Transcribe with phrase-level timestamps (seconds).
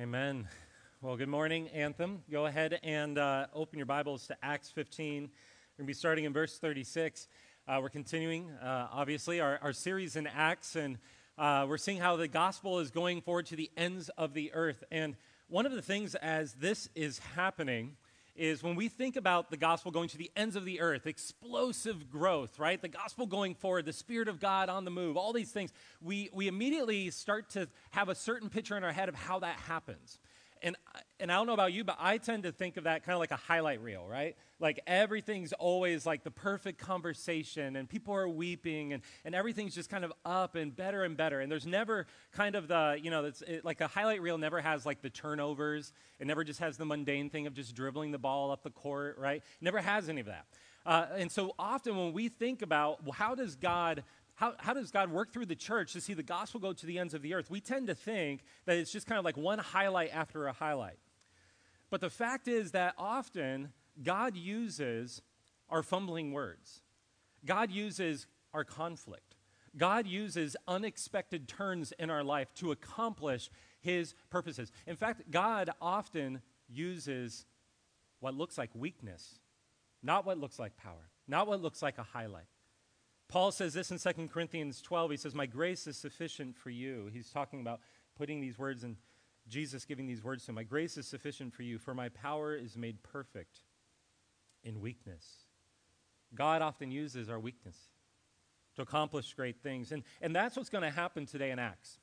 [0.00, 0.48] Amen.
[1.02, 2.22] Well, good morning, Anthem.
[2.30, 5.04] Go ahead and uh, open your Bibles to Acts 15.
[5.04, 5.30] We're going
[5.76, 7.28] to be starting in verse 36.
[7.68, 10.96] Uh, we're continuing, uh, obviously, our, our series in Acts, and
[11.36, 14.82] uh, we're seeing how the gospel is going forward to the ends of the earth.
[14.90, 15.16] And
[15.48, 17.98] one of the things as this is happening,
[18.40, 22.10] is when we think about the gospel going to the ends of the earth, explosive
[22.10, 22.80] growth, right?
[22.80, 26.30] The gospel going forward, the Spirit of God on the move, all these things, we,
[26.32, 30.18] we immediately start to have a certain picture in our head of how that happens.
[30.62, 30.76] And,
[31.18, 33.20] and I don't know about you, but I tend to think of that kind of
[33.20, 34.36] like a highlight reel, right?
[34.58, 39.88] Like everything's always like the perfect conversation, and people are weeping, and, and everything's just
[39.88, 41.40] kind of up and better and better.
[41.40, 44.60] And there's never kind of the, you know, it's it, like a highlight reel never
[44.60, 45.92] has like the turnovers.
[46.18, 49.16] It never just has the mundane thing of just dribbling the ball up the court,
[49.18, 49.42] right?
[49.62, 50.44] Never has any of that.
[50.84, 54.02] Uh, and so often when we think about, well, how does God
[54.40, 56.98] how, how does God work through the church to see the gospel go to the
[56.98, 57.50] ends of the earth?
[57.50, 60.96] We tend to think that it's just kind of like one highlight after a highlight.
[61.90, 65.20] But the fact is that often God uses
[65.68, 66.80] our fumbling words,
[67.44, 69.36] God uses our conflict,
[69.76, 73.50] God uses unexpected turns in our life to accomplish
[73.82, 74.72] his purposes.
[74.86, 77.44] In fact, God often uses
[78.20, 79.38] what looks like weakness,
[80.02, 82.46] not what looks like power, not what looks like a highlight.
[83.30, 85.12] Paul says this in 2 Corinthians 12.
[85.12, 87.08] He says, My grace is sufficient for you.
[87.12, 87.80] He's talking about
[88.18, 88.96] putting these words in
[89.48, 92.54] Jesus giving these words to him My grace is sufficient for you, for my power
[92.54, 93.60] is made perfect
[94.64, 95.46] in weakness.
[96.34, 97.76] God often uses our weakness
[98.76, 99.92] to accomplish great things.
[99.92, 101.98] And, and that's what's going to happen today in Acts.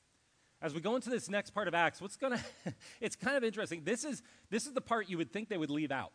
[0.60, 3.44] As we go into this next part of Acts, what's going to, it's kind of
[3.44, 3.82] interesting.
[3.84, 6.12] This is, this is the part you would think they would leave out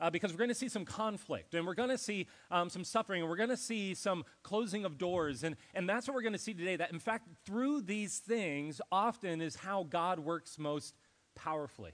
[0.00, 2.84] uh, because we're going to see some conflict and we're going to see um, some
[2.84, 5.44] suffering and we're going to see some closing of doors.
[5.44, 6.76] And, and that's what we're going to see today.
[6.76, 10.94] That, in fact, through these things, often is how God works most
[11.34, 11.92] powerfully.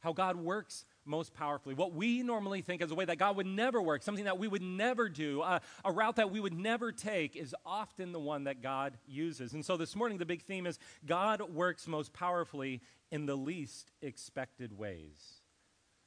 [0.00, 1.74] How God works most powerfully.
[1.74, 4.46] What we normally think as a way that God would never work, something that we
[4.46, 8.44] would never do, uh, a route that we would never take, is often the one
[8.44, 9.54] that God uses.
[9.54, 13.90] And so this morning, the big theme is God works most powerfully in the least
[14.02, 15.40] expected ways.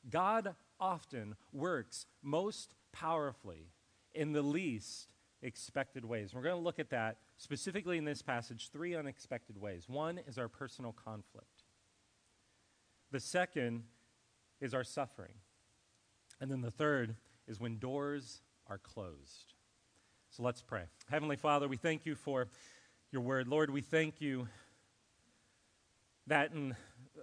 [0.09, 3.71] God often works most powerfully
[4.13, 6.33] in the least expected ways.
[6.33, 9.87] We're going to look at that specifically in this passage three unexpected ways.
[9.87, 11.63] One is our personal conflict,
[13.11, 13.83] the second
[14.59, 15.33] is our suffering,
[16.41, 17.15] and then the third
[17.47, 19.53] is when doors are closed.
[20.31, 20.83] So let's pray.
[21.09, 22.47] Heavenly Father, we thank you for
[23.11, 23.47] your word.
[23.47, 24.47] Lord, we thank you
[26.27, 26.75] that in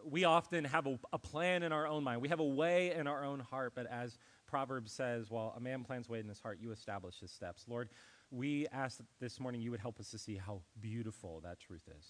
[0.08, 2.20] we often have a, a, plan in our own mind.
[2.20, 5.84] We have a way in our own heart, but as Proverbs says, while a man
[5.84, 7.64] plans way in his heart, you establish his steps.
[7.68, 7.88] Lord,
[8.30, 11.88] we ask that this morning you would help us to see how beautiful that truth
[11.98, 12.06] is,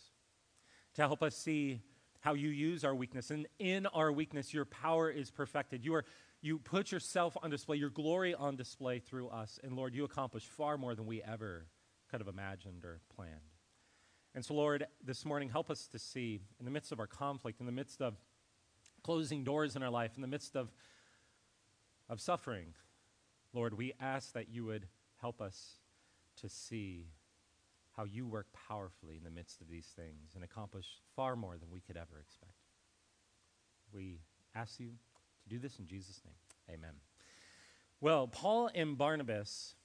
[0.94, 1.80] to help us see
[2.20, 3.30] how you use our weakness.
[3.30, 5.84] And in our weakness, your power is perfected.
[5.84, 6.04] You, are,
[6.42, 9.58] you put yourself on display, your glory on display through us.
[9.62, 11.66] And Lord, you accomplish far more than we ever
[12.10, 13.55] could have imagined or planned.
[14.36, 17.58] And so, Lord, this morning, help us to see in the midst of our conflict,
[17.58, 18.18] in the midst of
[19.02, 20.68] closing doors in our life, in the midst of,
[22.10, 22.74] of suffering,
[23.54, 24.88] Lord, we ask that you would
[25.22, 25.76] help us
[26.42, 27.06] to see
[27.96, 31.70] how you work powerfully in the midst of these things and accomplish far more than
[31.70, 32.52] we could ever expect.
[33.90, 34.18] We
[34.54, 34.90] ask you
[35.44, 36.76] to do this in Jesus' name.
[36.78, 36.96] Amen.
[38.02, 39.76] Well, Paul and Barnabas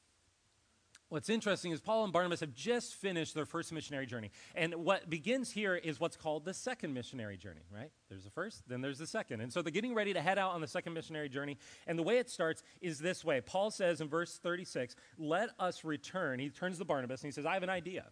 [1.12, 4.32] What's interesting is Paul and Barnabas have just finished their first missionary journey.
[4.56, 7.92] And what begins here is what's called the second missionary journey, right?
[8.08, 9.42] There's the first, then there's the second.
[9.42, 11.58] And so they're getting ready to head out on the second missionary journey.
[11.86, 15.84] And the way it starts is this way Paul says in verse 36, Let us
[15.84, 16.40] return.
[16.40, 18.06] He turns to Barnabas and he says, I have an idea.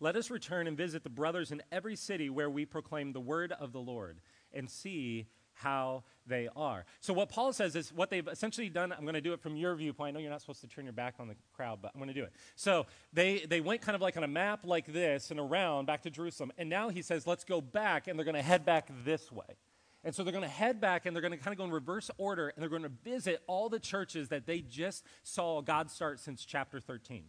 [0.00, 3.52] Let us return and visit the brothers in every city where we proclaim the word
[3.52, 4.18] of the Lord
[4.52, 6.84] and see how they are.
[7.00, 8.92] So, what Paul says is what they've essentially done.
[8.92, 10.08] I'm going to do it from your viewpoint.
[10.08, 12.08] I know you're not supposed to turn your back on the crowd, but I'm going
[12.08, 12.32] to do it.
[12.54, 16.02] So, they, they went kind of like on a map like this and around back
[16.02, 16.52] to Jerusalem.
[16.58, 19.56] And now he says, let's go back, and they're going to head back this way.
[20.04, 21.72] And so they're going to head back and they're going to kind of go in
[21.72, 25.90] reverse order and they're going to visit all the churches that they just saw God
[25.90, 27.24] start since chapter 13.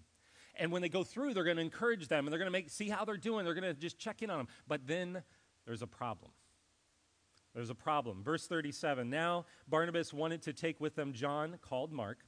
[0.59, 2.69] And when they go through, they're going to encourage them and they're going to make
[2.69, 3.45] see how they're doing.
[3.45, 4.47] They're going to just check in on them.
[4.68, 5.23] But then
[5.65, 6.31] there's a problem.
[7.57, 8.21] There's a problem.
[8.24, 12.19] Verse 37 Now Barnabas wanted to take with them John, called Mark,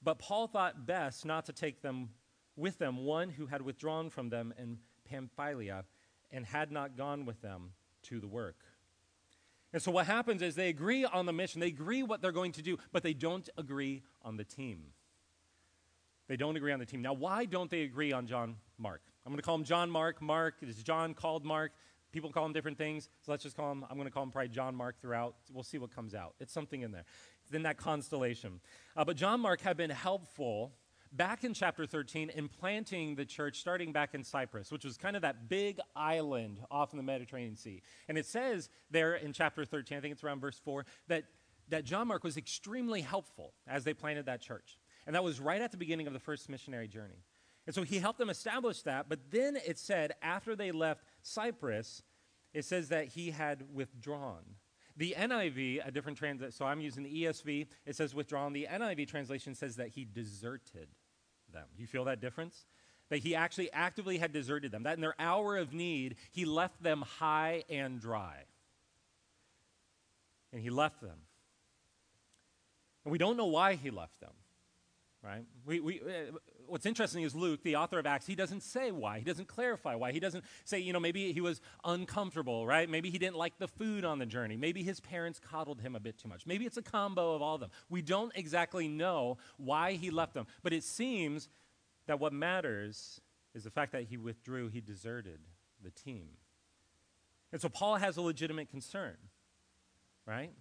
[0.00, 2.10] but Paul thought best not to take them
[2.54, 5.82] with them one who had withdrawn from them in Pamphylia
[6.30, 7.72] and had not gone with them
[8.04, 8.58] to the work.
[9.72, 12.52] And so what happens is they agree on the mission, they agree what they're going
[12.52, 14.92] to do, but they don't agree on the team.
[16.28, 17.02] They don't agree on the team.
[17.02, 19.02] Now, why don't they agree on John Mark?
[19.26, 20.22] I'm going to call him John Mark.
[20.22, 21.72] Mark is John called Mark.
[22.12, 24.30] People call him different things, so let's just call him, I'm going to call him
[24.30, 25.36] probably John Mark throughout.
[25.52, 26.34] We'll see what comes out.
[26.40, 27.04] It's something in there.
[27.44, 28.60] It's in that constellation.
[28.96, 30.72] Uh, but John Mark had been helpful
[31.12, 35.16] back in chapter 13 in planting the church starting back in Cyprus, which was kind
[35.16, 37.82] of that big island off in the Mediterranean Sea.
[38.08, 41.24] And it says there in chapter 13, I think it's around verse 4, that,
[41.68, 44.78] that John Mark was extremely helpful as they planted that church.
[45.06, 47.24] And that was right at the beginning of the first missionary journey.
[47.66, 49.08] And so he helped them establish that.
[49.08, 52.02] But then it said, after they left Cyprus,
[52.52, 54.42] it says that he had withdrawn.
[54.96, 58.52] The NIV, a different translation, so I'm using the ESV, it says withdrawn.
[58.52, 60.88] The NIV translation says that he deserted
[61.52, 61.66] them.
[61.78, 62.66] You feel that difference?
[63.08, 64.82] That he actually actively had deserted them.
[64.82, 68.44] That in their hour of need, he left them high and dry.
[70.52, 71.18] And he left them.
[73.04, 74.32] And we don't know why he left them,
[75.22, 75.44] right?
[75.64, 76.02] We, we,
[76.70, 79.18] what's interesting is Luke, the author of Acts, he doesn't say why.
[79.18, 80.12] He doesn't clarify why.
[80.12, 82.88] He doesn't say, you know, maybe he was uncomfortable, right?
[82.88, 84.56] Maybe he didn't like the food on the journey.
[84.56, 86.46] Maybe his parents coddled him a bit too much.
[86.46, 87.70] Maybe it's a combo of all of them.
[87.88, 90.46] We don't exactly know why he left them.
[90.62, 91.48] But it seems
[92.06, 93.20] that what matters
[93.54, 95.40] is the fact that he withdrew, he deserted
[95.82, 96.28] the team.
[97.52, 99.16] And so Paul has a legitimate concern,
[100.24, 100.52] right?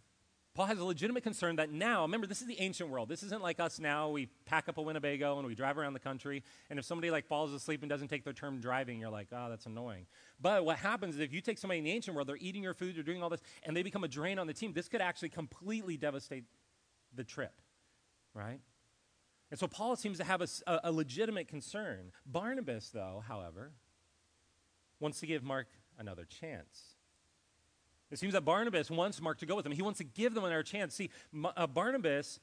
[0.60, 3.08] Paul has a legitimate concern that now, remember, this is the ancient world.
[3.08, 4.10] This isn't like us now.
[4.10, 6.44] We pack up a Winnebago and we drive around the country.
[6.70, 9.50] And if somebody like falls asleep and doesn't take their turn driving, you're like, oh,
[9.50, 10.06] that's annoying.
[10.38, 12.74] But what happens is if you take somebody in the ancient world, they're eating your
[12.74, 15.00] food, they're doing all this, and they become a drain on the team, this could
[15.00, 16.44] actually completely devastate
[17.16, 17.62] the trip,
[18.34, 18.60] right?
[19.52, 22.12] And so Paul seems to have a, a legitimate concern.
[22.26, 23.72] Barnabas, though, however,
[25.00, 25.68] wants to give Mark
[25.98, 26.98] another chance.
[28.12, 29.72] It seems that Barnabas wants Mark to go with him.
[29.72, 30.96] He wants to give them another chance.
[30.96, 31.10] See,
[31.56, 32.40] uh, Barnabas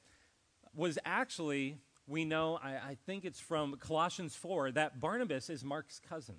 [0.73, 1.77] was actually,
[2.07, 6.35] we know, I, I, think it's from Colossians 4, that Barnabas is Mark's cousin.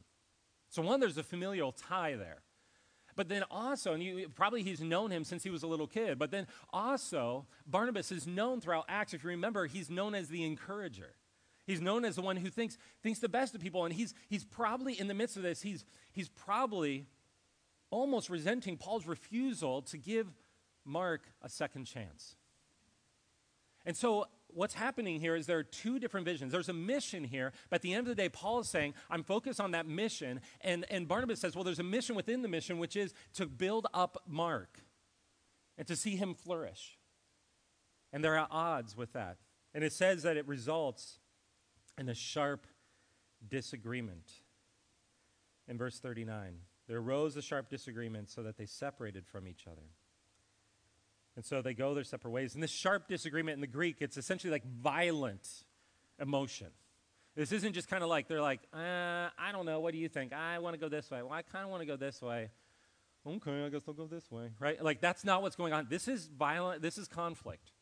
[0.70, 2.42] So, one, there's a familial tie there.
[3.16, 6.18] But then also, and you, probably he's known him since he was a little kid,
[6.18, 9.12] but then also, Barnabas is known throughout Acts.
[9.12, 11.16] If you remember, he's known as the encourager.
[11.66, 13.84] He's known as the one who thinks, thinks the best of people.
[13.84, 17.06] And he's, he's probably, in the midst of this, he's, he's probably
[17.90, 20.28] almost resenting Paul's refusal to give
[20.84, 22.36] Mark a second chance.
[23.84, 26.52] And so, what's happening here is there are two different visions.
[26.52, 29.22] There's a mission here, but at the end of the day, Paul is saying, I'm
[29.22, 30.40] focused on that mission.
[30.60, 33.86] And, and Barnabas says, Well, there's a mission within the mission, which is to build
[33.94, 34.80] up Mark
[35.76, 36.98] and to see him flourish.
[38.12, 39.38] And there are odds with that.
[39.74, 41.18] And it says that it results
[41.98, 42.66] in a sharp
[43.48, 44.32] disagreement
[45.68, 46.56] in verse 39.
[46.88, 49.82] There arose a sharp disagreement so that they separated from each other.
[51.36, 52.54] And so they go their separate ways.
[52.54, 55.46] And this sharp disagreement in the Greek, it's essentially like violent
[56.20, 56.68] emotion.
[57.36, 60.08] This isn't just kind of like they're like, uh, I don't know, what do you
[60.08, 60.32] think?
[60.32, 61.22] I want to go this way.
[61.22, 62.50] Well, I kind of want to go this way.
[63.26, 64.82] Okay, I guess I'll go this way, right?
[64.82, 65.86] Like that's not what's going on.
[65.90, 66.82] This is violent.
[66.82, 67.72] This is conflict.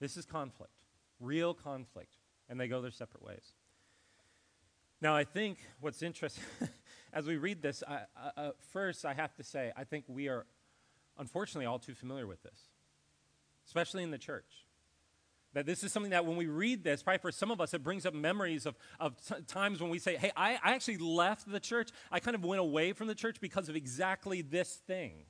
[0.00, 0.72] This is conflict,
[1.20, 2.16] real conflict,
[2.48, 3.52] and they go their separate ways.
[5.00, 6.44] Now, I think what's interesting
[7.12, 8.00] as we read this, I,
[8.36, 10.46] uh, first I have to say, I think we are
[11.18, 12.68] unfortunately all too familiar with this,
[13.66, 14.66] especially in the church.
[15.54, 17.82] That this is something that when we read this, probably for some of us, it
[17.82, 21.50] brings up memories of, of t- times when we say, hey, I, I actually left
[21.50, 21.88] the church.
[22.12, 25.24] I kind of went away from the church because of exactly this thing.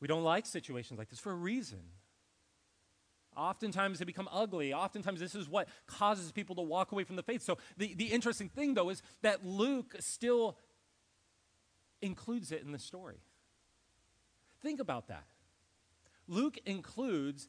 [0.00, 1.78] We don't like situations like this for a reason.
[3.36, 4.72] Oftentimes they become ugly.
[4.72, 7.42] Oftentimes this is what causes people to walk away from the faith.
[7.42, 10.56] So the, the interesting thing, though, is that Luke still
[12.00, 13.20] includes it in the story.
[14.62, 15.26] Think about that.
[16.28, 17.48] Luke includes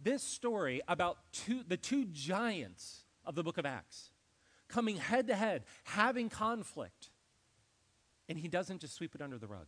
[0.00, 4.10] this story about two, the two giants of the book of Acts
[4.68, 7.10] coming head to head, having conflict,
[8.28, 9.66] and he doesn't just sweep it under the rug.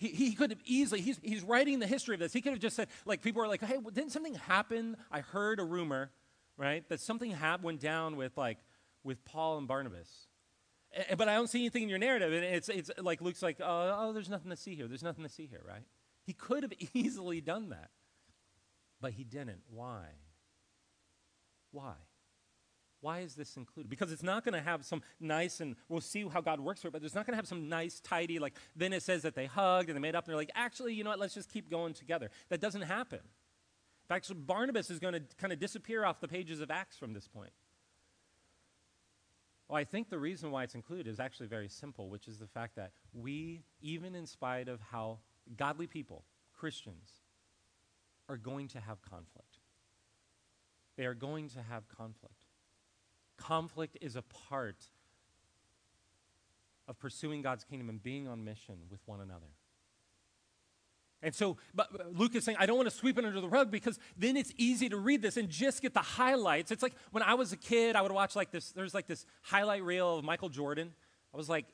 [0.00, 2.32] He, he could have easily, he's, he's writing the history of this.
[2.32, 4.96] He could have just said, like, people are like, hey, didn't something happen?
[5.12, 6.10] I heard a rumor,
[6.56, 8.56] right, that something happened, went down with, like,
[9.04, 10.26] with Paul and Barnabas.
[11.18, 12.32] but I don't see anything in your narrative.
[12.32, 14.88] And it's, it's like Luke's like, oh, oh, there's nothing to see here.
[14.88, 15.84] There's nothing to see here, right?
[16.24, 17.90] He could have easily done that.
[19.02, 19.60] But he didn't.
[19.68, 20.06] Why?
[21.72, 21.92] Why?
[23.00, 23.88] Why is this included?
[23.88, 26.88] Because it's not going to have some nice, and we'll see how God works for
[26.88, 29.34] it, but it's not going to have some nice, tidy, like, then it says that
[29.34, 31.50] they hugged and they made up, and they're like, actually, you know what, let's just
[31.50, 32.30] keep going together.
[32.50, 33.20] That doesn't happen.
[33.20, 37.14] In fact, Barnabas is going to kind of disappear off the pages of Acts from
[37.14, 37.52] this point.
[39.68, 42.48] Well, I think the reason why it's included is actually very simple, which is the
[42.48, 45.20] fact that we, even in spite of how
[45.56, 47.08] godly people, Christians,
[48.28, 49.58] are going to have conflict.
[50.96, 52.39] They are going to have conflict.
[53.40, 54.76] Conflict is a part
[56.86, 59.46] of pursuing God's kingdom and being on mission with one another.
[61.22, 63.70] And so but Luke is saying, I don't want to sweep it under the rug
[63.70, 66.70] because then it's easy to read this and just get the highlights.
[66.70, 69.26] It's like when I was a kid, I would watch like this, there's like this
[69.42, 70.92] highlight reel of Michael Jordan.
[71.32, 71.66] I was like,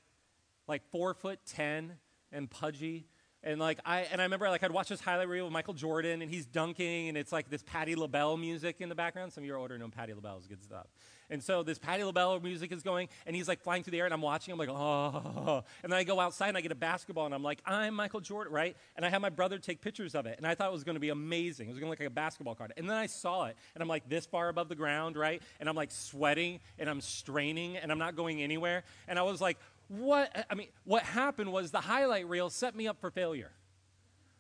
[0.69, 1.95] like four foot ten
[2.33, 3.07] and pudgy.
[3.47, 6.21] And like I and I remember like I'd watch this highlight reel of Michael Jordan
[6.21, 9.33] and he's dunking and it's like this Patti LaBelle music in the background.
[9.33, 10.89] Some of you are older know Patti LaBelle is good stuff.
[11.31, 14.05] And so this Patti LaBelle music is going and he's like flying through the air
[14.05, 14.51] and I'm watching.
[14.51, 15.63] I'm like, oh.
[15.85, 18.21] And then I go outside and I get a basketball and I'm like, I'm Michael
[18.21, 18.77] Jordan, right?
[18.97, 20.39] And I have my brother take pictures of it.
[20.39, 21.69] And I thought it was going to be amazing.
[21.69, 22.73] It was going to look like a basketball card.
[22.77, 25.41] And then I saw it and I'm like this far above the ground, right?
[25.61, 28.83] And I'm like sweating and I'm straining and I'm not going anywhere.
[29.07, 32.89] And I was like, what, I mean, what happened was the highlight reel set me
[32.89, 33.53] up for failure.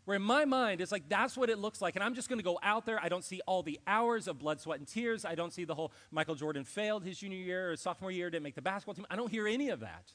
[0.04, 1.96] Where in my mind, it's like that's what it looks like.
[1.96, 3.02] And I'm just going to go out there.
[3.02, 5.24] I don't see all the hours of blood, sweat, and tears.
[5.24, 8.44] I don't see the whole Michael Jordan failed his junior year or sophomore year, didn't
[8.44, 9.06] make the basketball team.
[9.10, 10.12] I don't hear any of that.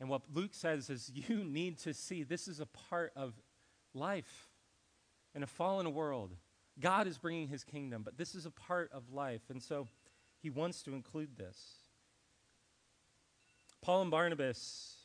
[0.00, 3.32] And what Luke says is you need to see this is a part of
[3.94, 4.48] life
[5.34, 6.32] in a fallen world.
[6.78, 9.42] God is bringing his kingdom, but this is a part of life.
[9.48, 9.88] And so
[10.42, 11.81] he wants to include this.
[13.82, 14.96] Paul and Barnabas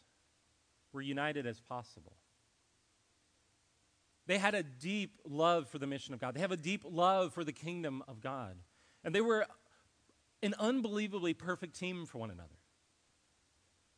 [0.94, 2.16] were united as possible.
[4.28, 6.36] They had a deep love for the mission of God.
[6.36, 8.58] They have a deep love for the kingdom of God.
[9.04, 9.46] And they were
[10.44, 12.50] an unbelievably perfect team for one another.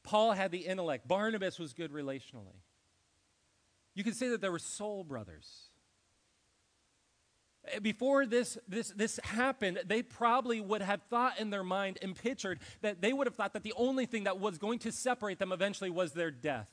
[0.04, 2.62] Paul had the intellect, Barnabas was good relationally.
[3.96, 5.69] You could say that they were soul brothers.
[7.82, 12.60] Before this, this, this happened, they probably would have thought in their mind and pictured
[12.82, 15.52] that they would have thought that the only thing that was going to separate them
[15.52, 16.70] eventually was their death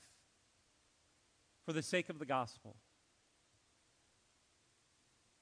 [1.65, 2.77] for the sake of the gospel.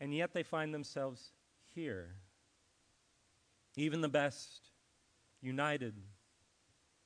[0.01, 1.33] And yet they find themselves
[1.75, 2.17] here.
[3.77, 4.71] Even the best,
[5.41, 5.95] united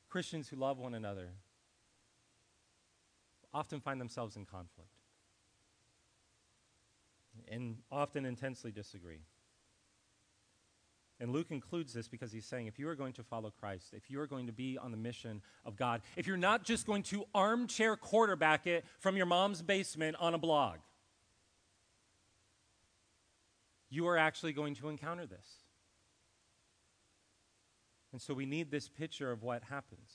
[0.09, 1.29] Christians who love one another
[3.53, 4.98] often find themselves in conflict
[7.51, 9.21] and often intensely disagree.
[11.21, 14.09] And Luke includes this because he's saying if you are going to follow Christ, if
[14.09, 17.03] you are going to be on the mission of God, if you're not just going
[17.05, 20.79] to armchair quarterback it from your mom's basement on a blog,
[23.91, 25.47] you are actually going to encounter this.
[28.13, 30.11] And so we need this picture of what happens.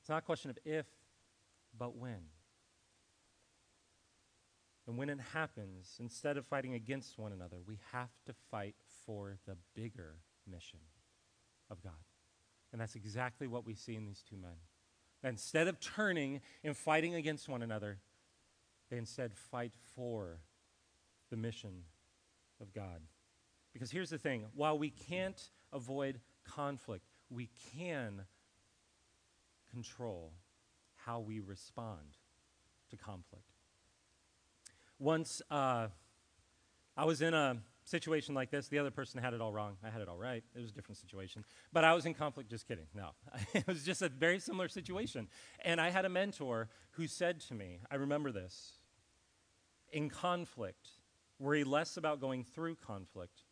[0.00, 0.86] It's not a question of if,
[1.78, 2.20] but when.
[4.86, 8.74] And when it happens, instead of fighting against one another, we have to fight
[9.06, 10.80] for the bigger mission
[11.70, 11.92] of God.
[12.72, 14.56] And that's exactly what we see in these two men.
[15.22, 17.98] Instead of turning and fighting against one another,
[18.90, 20.40] they instead fight for
[21.30, 21.84] the mission
[22.60, 23.00] of God.
[23.72, 28.22] Because here's the thing while we can't avoid conflict, we can
[29.70, 30.32] control
[30.94, 32.18] how we respond
[32.90, 33.53] to conflict.
[34.98, 35.88] Once uh,
[36.96, 38.68] I was in a situation like this.
[38.68, 39.76] The other person had it all wrong.
[39.84, 40.42] I had it all right.
[40.54, 41.44] It was a different situation.
[41.70, 42.86] But I was in conflict, just kidding.
[42.94, 43.10] No.
[43.54, 45.28] it was just a very similar situation.
[45.62, 48.78] And I had a mentor who said to me, I remember this
[49.92, 50.88] in conflict,
[51.38, 53.42] Worry less about going through conflict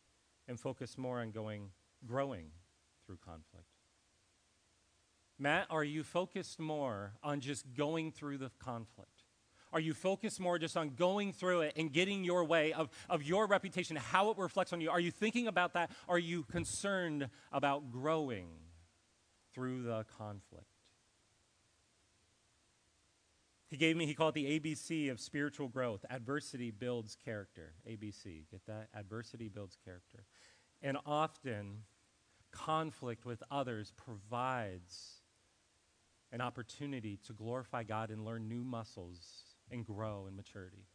[0.47, 1.69] and focus more on going,
[2.05, 2.47] growing
[3.05, 3.67] through conflict.
[5.37, 9.22] Matt, are you focused more on just going through the conflict?
[9.73, 13.23] Are you focused more just on going through it and getting your way of, of
[13.23, 14.91] your reputation, how it reflects on you?
[14.91, 15.89] Are you thinking about that?
[16.07, 18.47] Are you concerned about growing
[19.53, 20.67] through the conflict?
[23.69, 26.05] He gave me, he called it the ABC of spiritual growth.
[26.07, 27.73] Adversity builds character.
[27.89, 28.43] ABC.
[28.51, 28.89] Get that?
[28.95, 30.25] Adversity builds character.
[30.83, 31.79] And often,
[32.51, 35.23] conflict with others provides
[36.31, 40.85] an opportunity to glorify God and learn new muscles and grow in maturity.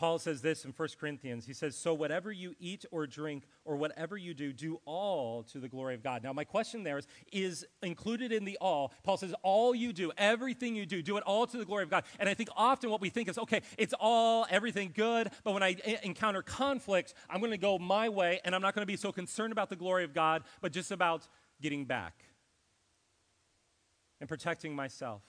[0.00, 1.44] Paul says this in 1 Corinthians.
[1.44, 5.58] He says, So whatever you eat or drink or whatever you do, do all to
[5.58, 6.22] the glory of God.
[6.22, 8.94] Now, my question there is, is included in the all.
[9.04, 11.90] Paul says, All you do, everything you do, do it all to the glory of
[11.90, 12.04] God.
[12.18, 15.62] And I think often what we think is, okay, it's all, everything good, but when
[15.62, 18.96] I encounter conflict, I'm going to go my way and I'm not going to be
[18.96, 21.28] so concerned about the glory of God, but just about
[21.60, 22.24] getting back
[24.18, 25.20] and protecting myself.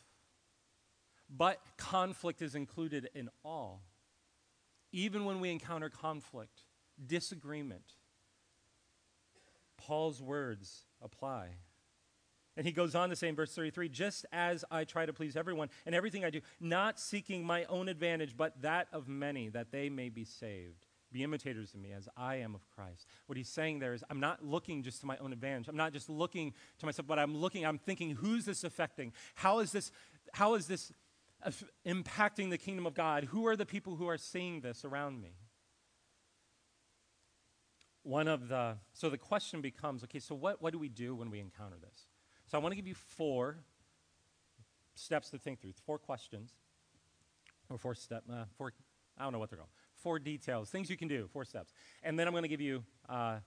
[1.35, 3.83] But conflict is included in all
[4.91, 6.63] even when we encounter conflict,
[7.05, 7.95] disagreement,
[9.77, 11.47] Paul's words apply.
[12.57, 15.37] And he goes on to say in verse 33 just as I try to please
[15.37, 19.71] everyone and everything I do, not seeking my own advantage, but that of many, that
[19.71, 23.07] they may be saved Be imitators of me as I am of Christ.
[23.27, 25.69] What he's saying there is, I'm not looking just to my own advantage.
[25.69, 29.13] I'm not just looking to myself, but I'm looking, I'm thinking, who's this affecting?
[29.35, 29.91] How is this,
[30.33, 30.91] how is this
[31.85, 33.25] impacting the kingdom of God?
[33.25, 35.35] Who are the people who are seeing this around me?
[38.03, 41.29] One of the, so the question becomes okay, so what, what do we do when
[41.29, 42.07] we encounter this?
[42.47, 43.59] So I want to give you four
[44.95, 46.51] steps to think through, four questions,
[47.69, 48.73] or four step, uh, four,
[49.17, 51.73] I don't know what they're called, four details, things you can do, four steps.
[52.03, 53.37] And then I'm going to give you uh,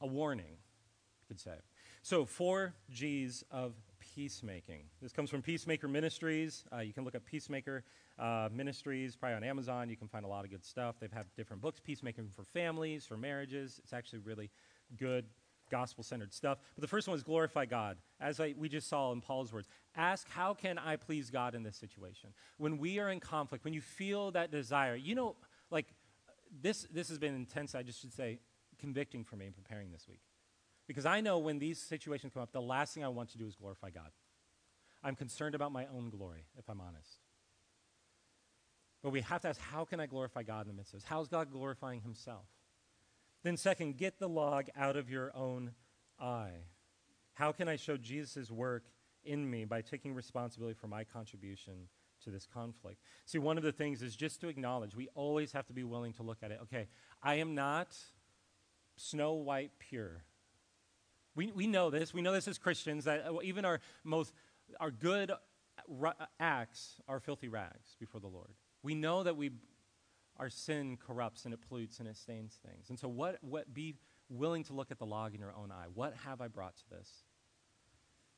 [0.00, 1.54] a warning, you could say.
[2.02, 3.74] So, four G's of
[4.14, 4.84] peacemaking.
[5.00, 6.64] This comes from Peacemaker Ministries.
[6.72, 7.84] Uh, you can look up Peacemaker
[8.18, 9.88] uh, Ministries, probably on Amazon.
[9.88, 10.96] You can find a lot of good stuff.
[11.00, 13.80] They've had different books, Peacemaking for families, for marriages.
[13.82, 14.50] It's actually really
[14.96, 15.24] good
[15.70, 16.58] gospel centered stuff.
[16.74, 17.96] But the first one is glorify God.
[18.20, 21.62] As I, we just saw in Paul's words, ask, how can I please God in
[21.62, 22.30] this situation?
[22.58, 25.36] When we are in conflict, when you feel that desire, you know,
[25.70, 25.86] like
[26.60, 28.40] this, this has been intense, I just should say,
[28.78, 30.20] convicting for me in preparing this week.
[30.86, 33.46] Because I know when these situations come up, the last thing I want to do
[33.46, 34.10] is glorify God.
[35.02, 37.18] I'm concerned about my own glory, if I'm honest.
[39.02, 41.08] But we have to ask, how can I glorify God in the midst of this?
[41.08, 42.46] How is God glorifying himself?
[43.42, 45.72] Then, second, get the log out of your own
[46.20, 46.66] eye.
[47.34, 48.84] How can I show Jesus' work
[49.24, 51.88] in me by taking responsibility for my contribution
[52.22, 53.00] to this conflict?
[53.24, 56.12] See, one of the things is just to acknowledge we always have to be willing
[56.14, 56.60] to look at it.
[56.62, 56.86] Okay,
[57.20, 57.96] I am not
[58.96, 60.22] snow white pure.
[61.34, 62.12] We, we know this.
[62.12, 64.32] We know this as Christians that uh, even our most
[64.80, 65.32] our good
[66.38, 68.50] acts are filthy rags before the Lord.
[68.82, 69.50] We know that we
[70.38, 72.88] our sin corrupts and it pollutes and it stains things.
[72.88, 73.94] And so, what, what be
[74.28, 75.86] willing to look at the log in your own eye?
[75.92, 77.08] What have I brought to this?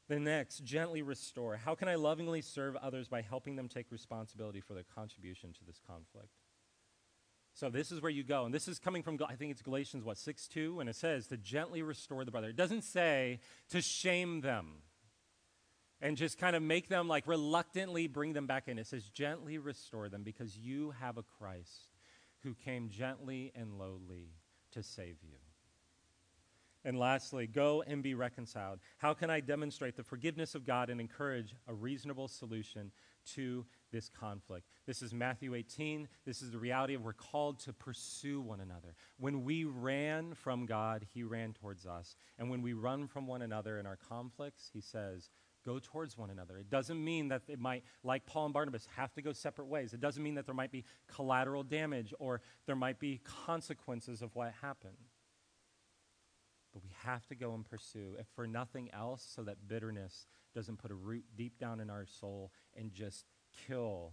[0.09, 1.57] The next, gently restore.
[1.57, 5.65] How can I lovingly serve others by helping them take responsibility for their contribution to
[5.65, 6.29] this conflict?
[7.55, 8.45] So this is where you go.
[8.45, 10.81] And this is coming from, I think it's Galatians, what, 6 2?
[10.81, 12.49] And it says to gently restore the brother.
[12.49, 13.39] It doesn't say
[13.71, 14.83] to shame them
[16.01, 18.79] and just kind of make them like reluctantly bring them back in.
[18.79, 21.91] It says gently restore them because you have a Christ
[22.43, 24.33] who came gently and lowly
[24.73, 25.39] to save you.
[26.85, 28.81] And lastly, go and be reconciled.
[28.99, 32.91] How can I demonstrate the forgiveness of God and encourage a reasonable solution
[33.35, 33.65] to
[33.95, 34.67] this conflict?
[34.87, 36.09] This is Matthew 18.
[36.27, 38.97] This is the reality of we're called to pursue one another.
[39.19, 42.17] When we ran from God, He ran towards us.
[42.37, 45.31] And when we run from one another in our conflicts, He says,
[45.65, 46.59] go towards one another.
[46.59, 49.95] It doesn't mean that it might, like Paul and Barnabas, have to go separate ways.
[49.95, 54.35] It doesn't mean that there might be collateral damage or there might be consequences of
[54.35, 54.97] what happened.
[56.73, 60.79] But we have to go and pursue, if for nothing else, so that bitterness doesn't
[60.79, 63.25] put a root deep down in our soul and just
[63.67, 64.13] kill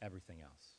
[0.00, 0.76] everything else.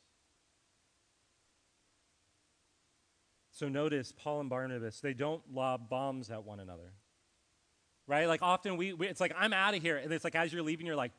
[3.50, 6.94] So notice Paul and Barnabas, they don't lob bombs at one another
[8.06, 8.26] right?
[8.26, 10.62] Like often we, we it's like I'm out of here, and it's like as you're
[10.62, 11.12] leaving, you're like,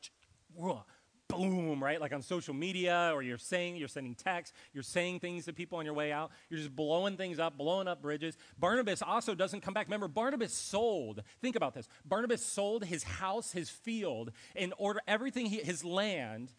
[1.28, 2.00] boom, right?
[2.00, 5.80] Like on social media, or you're saying you're sending texts, you're saying things to people
[5.80, 6.32] on your way out.
[6.50, 8.38] You're just blowing things up, blowing up bridges.
[8.60, 9.88] Barnabas also doesn't come back.
[9.88, 11.24] Remember, Barnabas sold.
[11.42, 11.88] Think about this.
[12.06, 16.54] Barnabas sold his house, his field, in order everything he, his land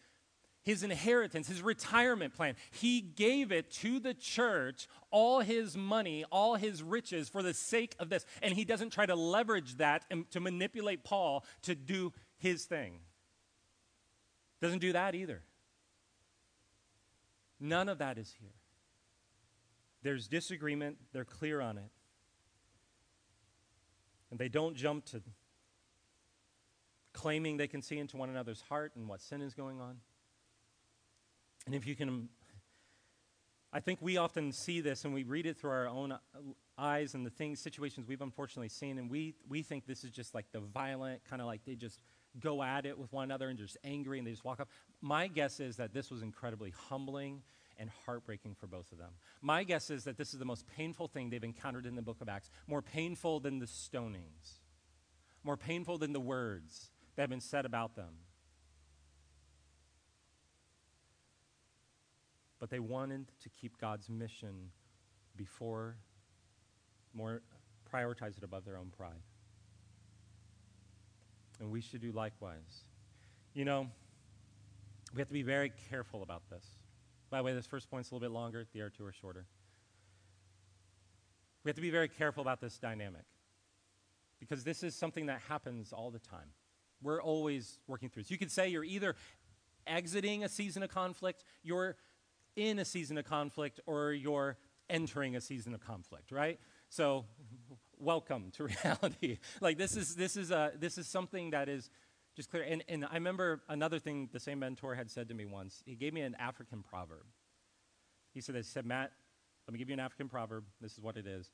[0.65, 2.55] his inheritance, his retirement plan.
[2.71, 7.95] He gave it to the church, all his money, all his riches for the sake
[7.99, 8.25] of this.
[8.41, 12.99] And he doesn't try to leverage that and to manipulate Paul to do his thing.
[14.59, 15.43] Doesn't do that either.
[17.59, 18.49] None of that is here.
[20.01, 21.91] There's disagreement, they're clear on it.
[24.31, 25.21] And they don't jump to
[27.13, 29.97] claiming they can see into one another's heart and what sin is going on.
[31.65, 32.29] And if you can,
[33.73, 36.17] I think we often see this and we read it through our own uh,
[36.77, 40.35] eyes and the things, situations we've unfortunately seen, and we, we think this is just
[40.35, 42.01] like the violent, kind of like they just
[42.39, 44.69] go at it with one another and just angry and they just walk up.
[45.01, 47.41] My guess is that this was incredibly humbling
[47.77, 49.11] and heartbreaking for both of them.
[49.41, 52.21] My guess is that this is the most painful thing they've encountered in the book
[52.21, 54.59] of Acts, more painful than the stonings,
[55.43, 58.24] more painful than the words that have been said about them.
[62.65, 64.71] But they wanted to keep God's mission
[65.35, 65.97] before,
[67.13, 67.43] more
[67.93, 69.21] prioritize it above their own pride.
[71.59, 72.85] And we should do likewise.
[73.53, 73.87] You know,
[75.13, 76.65] we have to be very careful about this.
[77.29, 79.45] By the way, this first point's a little bit longer, the other two are shorter.
[81.63, 83.25] We have to be very careful about this dynamic
[84.39, 86.49] because this is something that happens all the time.
[87.03, 88.31] We're always working through this.
[88.31, 89.15] You could say you're either
[89.85, 91.95] exiting a season of conflict, you're
[92.55, 94.57] in a season of conflict or you're
[94.89, 96.59] entering a season of conflict, right?
[96.89, 97.25] So,
[97.97, 99.39] welcome to reality.
[99.61, 101.89] like this is this is a this is something that is
[102.35, 102.63] just clear.
[102.63, 105.83] And and I remember another thing the same mentor had said to me once.
[105.85, 107.25] He gave me an African proverb.
[108.33, 109.11] He said, "He said Matt,
[109.67, 110.65] let me give you an African proverb.
[110.79, 111.49] This is what it is.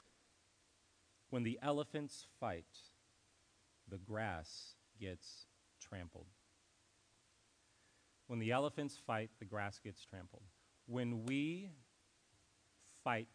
[1.29, 2.65] When the elephants fight,
[3.87, 5.45] the grass gets
[5.79, 6.27] trampled.
[8.27, 10.43] When the elephants fight, the grass gets trampled.
[10.87, 11.69] When we
[13.03, 13.27] fight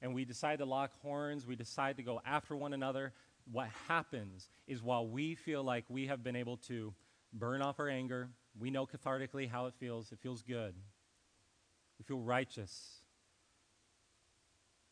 [0.00, 3.12] and we decide to lock horns, we decide to go after one another,
[3.50, 6.94] what happens is while we feel like we have been able to
[7.32, 10.12] burn off our anger, we know cathartically how it feels.
[10.12, 10.74] It feels good.
[11.98, 13.00] We feel righteous.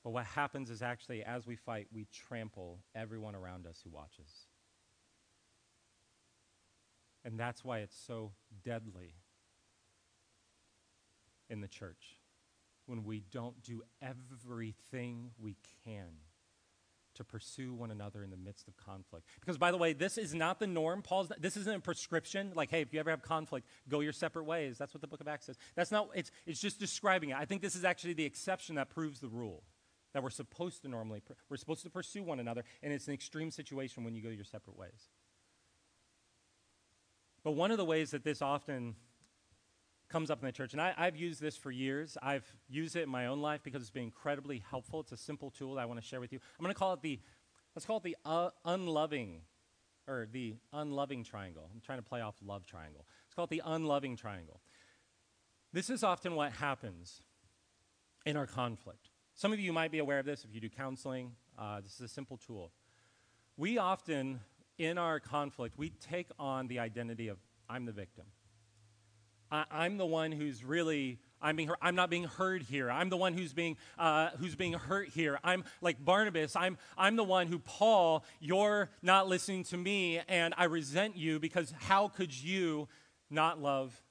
[0.04, 4.46] But what happens is actually, as we fight, we trample everyone around us who watches.
[7.24, 8.32] And that's why it's so
[8.64, 9.14] deadly
[11.52, 12.16] in the church
[12.86, 16.08] when we don't do everything we can
[17.14, 19.26] to pursue one another in the midst of conflict.
[19.38, 21.02] Because, by the way, this is not the norm.
[21.02, 22.52] Paul's this isn't a prescription.
[22.56, 24.78] Like, hey, if you ever have conflict, go your separate ways.
[24.78, 25.58] That's what the Book of Acts says.
[25.74, 26.08] That's not.
[26.14, 27.36] It's it's just describing it.
[27.36, 29.62] I think this is actually the exception that proves the rule
[30.14, 33.50] that we're supposed to normally we're supposed to pursue one another, and it's an extreme
[33.50, 35.10] situation when you go your separate ways.
[37.44, 38.94] But one of the ways that this often
[40.12, 40.74] comes up in the church.
[40.74, 42.18] And I, have used this for years.
[42.22, 45.00] I've used it in my own life because it's been incredibly helpful.
[45.00, 46.38] It's a simple tool that I want to share with you.
[46.58, 47.18] I'm going to call it the,
[47.74, 49.40] let's call it the uh, unloving,
[50.06, 51.68] or the unloving triangle.
[51.72, 53.06] I'm trying to play off love triangle.
[53.26, 54.60] It's called the unloving triangle.
[55.72, 57.22] This is often what happens
[58.26, 59.08] in our conflict.
[59.34, 61.32] Some of you might be aware of this if you do counseling.
[61.58, 62.70] Uh, this is a simple tool.
[63.56, 64.40] We often,
[64.76, 67.38] in our conflict, we take on the identity of
[67.70, 68.26] I'm the victim.
[69.52, 72.90] I, am the one who's really I'm being I'm not being heard here.
[72.90, 75.38] I'm the one who's being uh, who's being hurt here.
[75.44, 76.56] I'm like Barnabas.
[76.56, 78.24] I'm I'm the one who Paul.
[78.40, 82.88] You're not listening to me, and I resent you because how could you
[83.28, 84.02] not love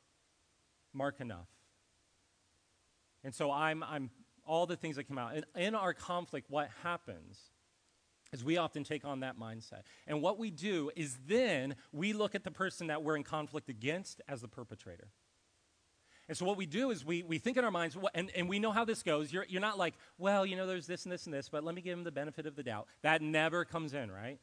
[0.94, 1.48] Mark enough?
[3.24, 4.12] And so I'm I'm
[4.46, 5.34] all the things that come out.
[5.34, 7.40] And in our conflict, what happens
[8.32, 9.82] is we often take on that mindset.
[10.08, 13.70] And what we do is then we look at the person that we're in conflict
[13.70, 15.10] against as the perpetrator.
[16.32, 18.58] And so what we do is we, we think in our minds, and, and we
[18.58, 19.34] know how this goes.
[19.34, 21.76] You're, you're not like, well, you know, there's this and this and this, but let
[21.76, 22.88] me give him the benefit of the doubt.
[23.02, 24.40] That never comes in, right?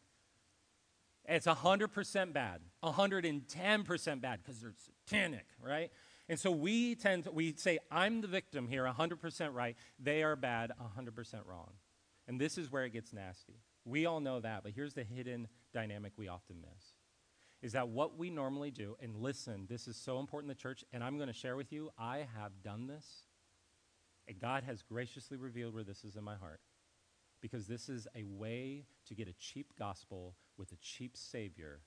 [1.26, 4.74] It's 100% bad, 110% bad because they're
[5.06, 5.90] satanic, right?
[6.28, 9.74] And so we tend to, we say, I'm the victim here, 100% right.
[9.98, 11.70] They are bad, 100% wrong.
[12.26, 13.62] And this is where it gets nasty.
[13.86, 16.97] We all know that, but here's the hidden dynamic we often miss
[17.60, 20.84] is that what we normally do, and listen, this is so important in the church,
[20.92, 23.24] and I'm going to share with you, I have done this,
[24.28, 26.60] and God has graciously revealed where this is in my heart.
[27.40, 31.80] Because this is a way to get a cheap gospel with a cheap Savior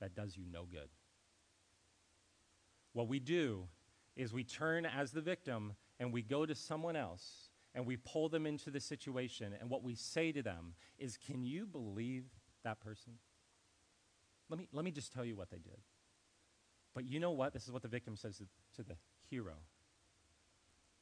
[0.00, 0.88] that does you no good.
[2.92, 3.68] What we do
[4.16, 8.28] is we turn as the victim and we go to someone else and we pull
[8.28, 9.54] them into the situation.
[9.60, 12.24] And what we say to them is, Can you believe
[12.64, 13.14] that person?
[14.48, 15.78] Let me, let me just tell you what they did.
[16.94, 17.52] But you know what?
[17.52, 18.44] This is what the victim says to,
[18.76, 18.96] to the
[19.30, 19.54] hero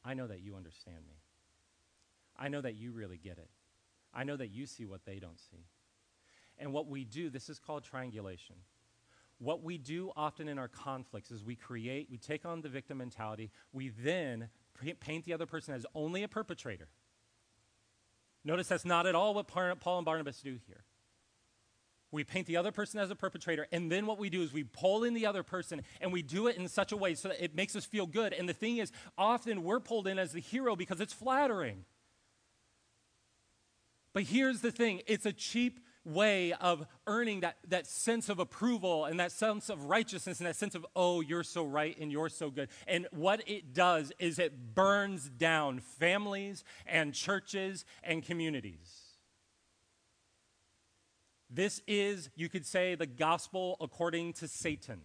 [0.07, 1.15] I know that you understand me.
[2.39, 3.51] I know that you really get it.
[4.15, 5.67] I know that you see what they don't see.
[6.59, 8.55] And what we do, this is called triangulation.
[9.39, 12.99] What we do often in our conflicts is we create, we take on the victim
[12.99, 14.49] mentality, we then
[15.01, 16.89] paint the other person as only a perpetrator.
[18.45, 20.85] Notice that's not at all what Paul and Barnabas do here.
[22.17, 24.65] We paint the other person as a perpetrator, and then what we do is we
[24.65, 27.45] pull in the other person and we do it in such a way so that
[27.45, 28.33] it makes us feel good.
[28.33, 31.85] And the thing is, often we're pulled in as the hero because it's flattering.
[34.15, 39.05] But here's the thing it's a cheap way of earning that, that sense of approval
[39.05, 42.31] and that sense of righteousness and that sense of, oh, you're so right and you're
[42.31, 42.71] so good.
[42.87, 49.06] And what it does is it burns down families and churches and communities.
[51.49, 55.01] This is, you could say, the gospel according to Satan.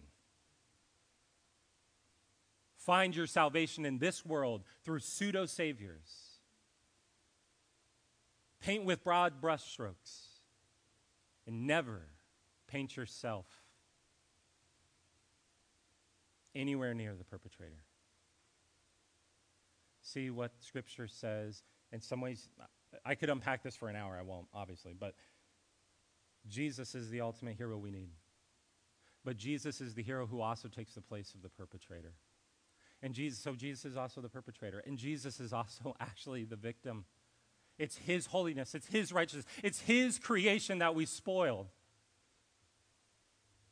[2.76, 6.40] Find your salvation in this world through pseudo saviors.
[8.60, 10.26] Paint with broad brushstrokes
[11.46, 12.02] and never
[12.66, 13.46] paint yourself
[16.54, 17.84] anywhere near the perpetrator.
[20.00, 21.62] See what Scripture says.
[21.92, 22.48] In some ways,
[23.04, 24.16] I could unpack this for an hour.
[24.18, 25.14] I won't, obviously, but
[26.48, 28.10] Jesus is the ultimate hero we need.
[29.24, 32.14] But Jesus is the hero who also takes the place of the perpetrator.
[33.02, 34.82] And Jesus, so Jesus is also the perpetrator.
[34.86, 37.04] And Jesus is also actually the victim.
[37.78, 41.68] It's his holiness, it's his righteousness, it's his creation that we spoil.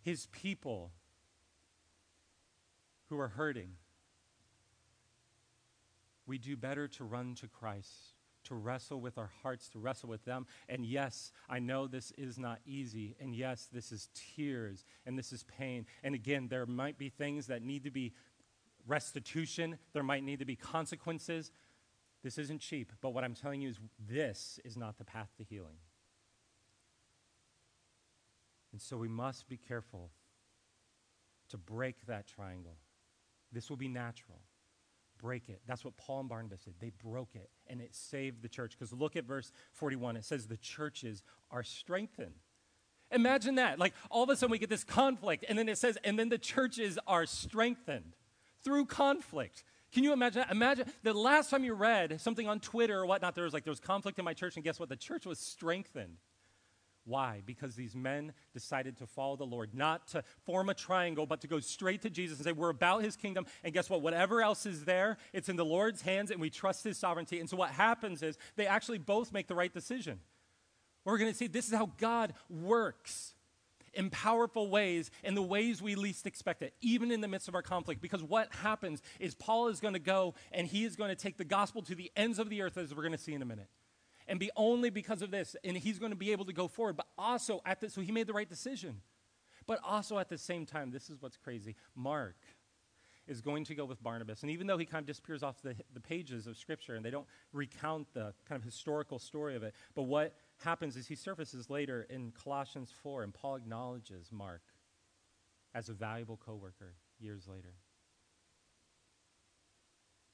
[0.03, 0.93] His people
[3.11, 3.73] who are hurting.
[6.27, 8.15] We do better to run to Christ,
[8.51, 10.45] to wrestle with our hearts, to wrestle with them.
[10.69, 13.15] And yes, I know this is not easy.
[13.21, 15.87] And yes, this is tears and this is pain.
[16.03, 18.13] And again, there might be things that need to be
[18.89, 21.53] restitution, there might need to be consequences.
[22.25, 25.45] This isn't cheap, but what I'm telling you is this is not the path to
[25.45, 25.77] healing.
[28.73, 30.11] And so we must be careful
[31.51, 32.79] to break that triangle.
[33.53, 34.41] This will be natural.
[35.21, 35.61] Break it.
[35.67, 36.75] That's what Paul and Barnabas did.
[36.81, 38.73] They broke it, and it saved the church.
[38.79, 40.17] Because look at verse 41.
[40.17, 42.35] It says, The churches are strengthened.
[43.13, 43.79] Imagine that.
[43.79, 46.29] Like all of a sudden we get this conflict, and then it says, and then
[46.29, 48.15] the churches are strengthened
[48.63, 49.65] through conflict.
[49.93, 50.51] Can you imagine that?
[50.53, 53.73] Imagine the last time you read something on Twitter or whatnot, there was like there
[53.73, 54.89] was conflict in my church, and guess what?
[54.89, 56.19] The church was strengthened.
[57.11, 57.43] Why?
[57.45, 61.49] Because these men decided to follow the Lord, not to form a triangle, but to
[61.49, 63.47] go straight to Jesus and say, We're about his kingdom.
[63.65, 64.01] And guess what?
[64.01, 67.41] Whatever else is there, it's in the Lord's hands, and we trust his sovereignty.
[67.41, 70.21] And so what happens is they actually both make the right decision.
[71.05, 73.35] We're going to see this is how God works
[73.93, 77.57] in powerful ways, in the ways we least expect it, even in the midst of
[77.57, 78.01] our conflict.
[78.01, 81.39] Because what happens is Paul is going to go and he is going to take
[81.39, 83.47] the gospel to the ends of the earth, as we're going to see in a
[83.47, 83.69] minute.
[84.31, 86.97] And be only because of this, and he's going to be able to go forward.
[86.97, 89.03] But also at this, so he made the right decision.
[89.67, 91.77] But also at the same time, this is what's crazy.
[91.95, 92.37] Mark
[93.27, 94.43] is going to go with Barnabas.
[94.43, 97.11] And even though he kind of disappears off the, the pages of Scripture and they
[97.11, 101.69] don't recount the kind of historical story of it, but what happens is he surfaces
[101.69, 104.63] later in Colossians 4, and Paul acknowledges Mark
[105.75, 107.75] as a valuable co worker years later.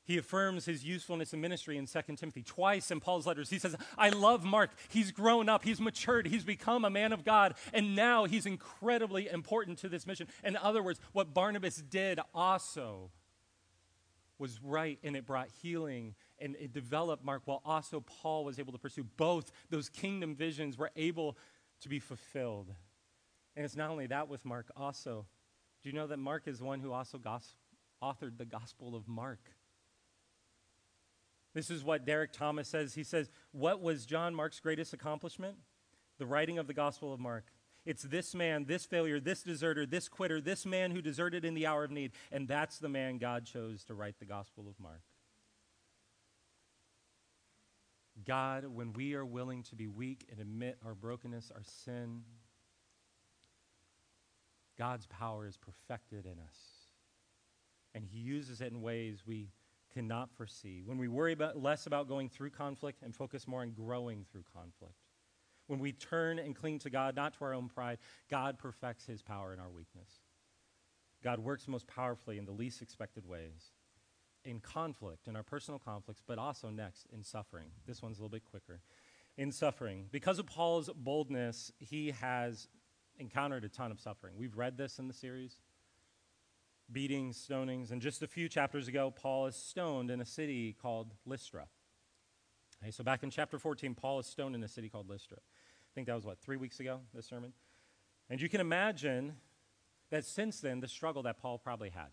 [0.07, 2.43] He affirms his usefulness in ministry in 2 Timothy.
[2.43, 4.71] Twice in Paul's letters, he says, I love Mark.
[4.89, 9.29] He's grown up, he's matured, he's become a man of God, and now he's incredibly
[9.29, 10.29] important to this mission.
[10.45, 13.11] In other words, what Barnabas did also
[14.39, 18.73] was right and it brought healing and it developed Mark, while also Paul was able
[18.73, 21.37] to pursue both those kingdom visions were able
[21.81, 22.73] to be fulfilled.
[23.57, 25.27] And it's not only that with Mark, also.
[25.83, 27.57] Do you know that Mark is one who also gos-
[28.03, 29.41] authored the Gospel of Mark?
[31.57, 32.93] This is what Derek Thomas says.
[32.93, 35.57] He says, What was John Mark's greatest accomplishment?
[36.19, 37.47] The writing of the Gospel of Mark.
[37.87, 41.67] It's this man, this failure, this deserter, this quitter, this man who deserted in the
[41.67, 42.13] hour of need.
[42.31, 45.01] And that's the man God chose to write the Gospel of Mark.
[48.27, 52.21] God, when we are willing to be weak and admit our brokenness, our sin,
[54.77, 56.59] God's power is perfected in us.
[57.95, 59.49] And He uses it in ways we
[59.97, 60.83] cannot foresee.
[60.85, 64.45] When we worry about, less about going through conflict and focus more on growing through
[64.53, 64.93] conflict.
[65.69, 67.97] When we turn and cling to God, not to our own pride,
[68.31, 70.21] God perfects His power in our weakness.
[71.25, 73.73] God works most powerfully in the least expected ways
[74.45, 77.69] in conflict, in our personal conflicts, but also next in suffering.
[77.87, 78.81] This one's a little bit quicker.
[79.39, 80.07] In suffering.
[80.13, 82.69] Because of Paul's boldness, he has
[83.19, 84.35] encountered a ton of suffering.
[84.37, 85.59] We've read this in the series
[86.91, 91.15] beatings, stonings, and just a few chapters ago, Paul is stoned in a city called
[91.25, 91.67] Lystra.
[92.83, 95.39] Okay, so back in chapter 14, Paul is stoned in a city called Lystra.
[95.39, 97.53] I think that was what, three weeks ago, this sermon?
[98.29, 99.37] And you can imagine
[100.11, 102.09] that since then, the struggle that Paul probably had.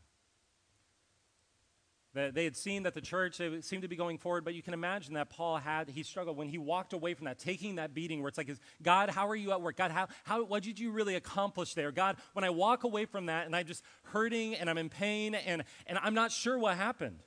[2.13, 5.15] They had seen that the church seemed to be going forward, but you can imagine
[5.15, 8.29] that Paul had, he struggled when he walked away from that, taking that beating where
[8.29, 8.51] it's like,
[8.83, 9.77] God, how are you at work?
[9.77, 11.91] God, how, how, what did you really accomplish there?
[11.91, 15.33] God, when I walk away from that and I'm just hurting and I'm in pain
[15.33, 17.23] and, and I'm not sure what happened.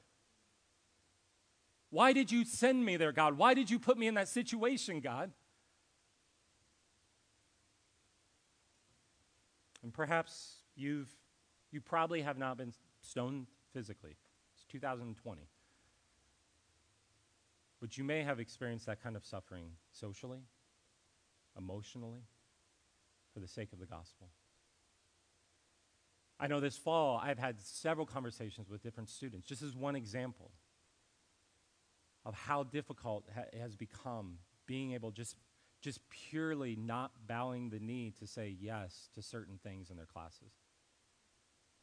[1.90, 3.36] Why did you send me there, God?
[3.36, 5.32] Why did you put me in that situation, God?
[9.82, 11.08] And perhaps you've,
[11.72, 14.16] you probably have not been stoned physically.
[14.70, 15.42] 2020.
[17.80, 20.40] But you may have experienced that kind of suffering socially,
[21.56, 22.24] emotionally,
[23.34, 24.28] for the sake of the gospel.
[26.38, 30.50] I know this fall I've had several conversations with different students, just as one example
[32.24, 35.36] of how difficult it has become being able just
[35.80, 40.52] just purely not bowing the knee to say yes to certain things in their classes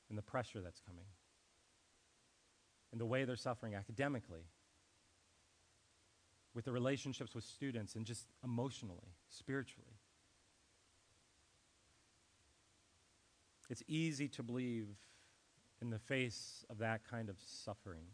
[0.09, 1.05] and the pressure that's coming
[2.93, 4.45] and the way they're suffering academically,
[6.53, 9.97] with the relationships with students, and just emotionally, spiritually.
[13.71, 14.89] It's easy to believe
[15.81, 18.05] in the face of that kind of suffering,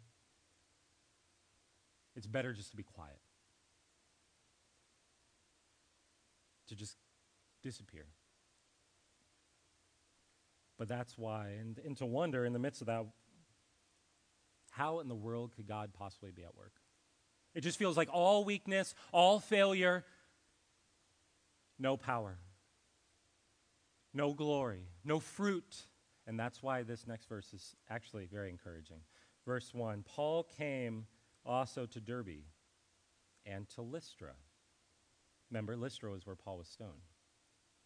[2.16, 3.20] it's better just to be quiet,
[6.70, 6.96] to just
[7.62, 8.06] disappear.
[10.78, 13.06] But that's why, and, and to wonder in the midst of that,
[14.72, 16.74] how in the world could God possibly be at work?
[17.56, 20.06] It just feels like all weakness, all failure,
[21.80, 22.38] no power,
[24.14, 25.86] no glory, no fruit.
[26.28, 29.02] And that's why this next verse is actually very encouraging.
[29.46, 31.08] Verse 1 Paul came
[31.46, 32.44] also to Derbe
[33.46, 34.34] and to Lystra.
[35.50, 37.09] Remember, Lystra was where Paul was stoned.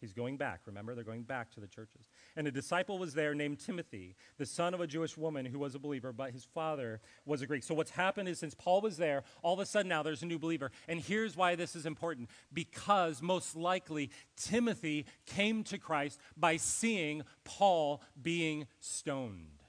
[0.00, 0.60] He's going back.
[0.66, 2.08] Remember, they're going back to the churches.
[2.36, 5.74] And a disciple was there named Timothy, the son of a Jewish woman who was
[5.74, 7.62] a believer, but his father was a Greek.
[7.62, 10.26] So, what's happened is since Paul was there, all of a sudden now there's a
[10.26, 10.70] new believer.
[10.88, 17.22] And here's why this is important because most likely Timothy came to Christ by seeing
[17.44, 19.64] Paul being stoned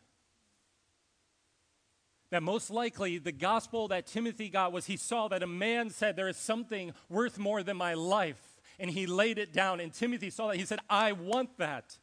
[2.31, 6.17] that most likely the gospel that Timothy got was he saw that a man said,
[6.17, 9.79] There is something worth more than my life and he laid it down.
[9.79, 10.57] And Timothy saw that.
[10.57, 11.97] He said, I want that.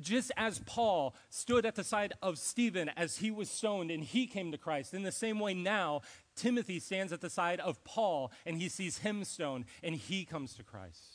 [0.00, 4.26] Just as Paul stood at the side of Stephen as he was stoned and he
[4.26, 6.00] came to Christ, in the same way now,
[6.34, 10.54] Timothy stands at the side of Paul and he sees him stoned and he comes
[10.54, 11.13] to Christ.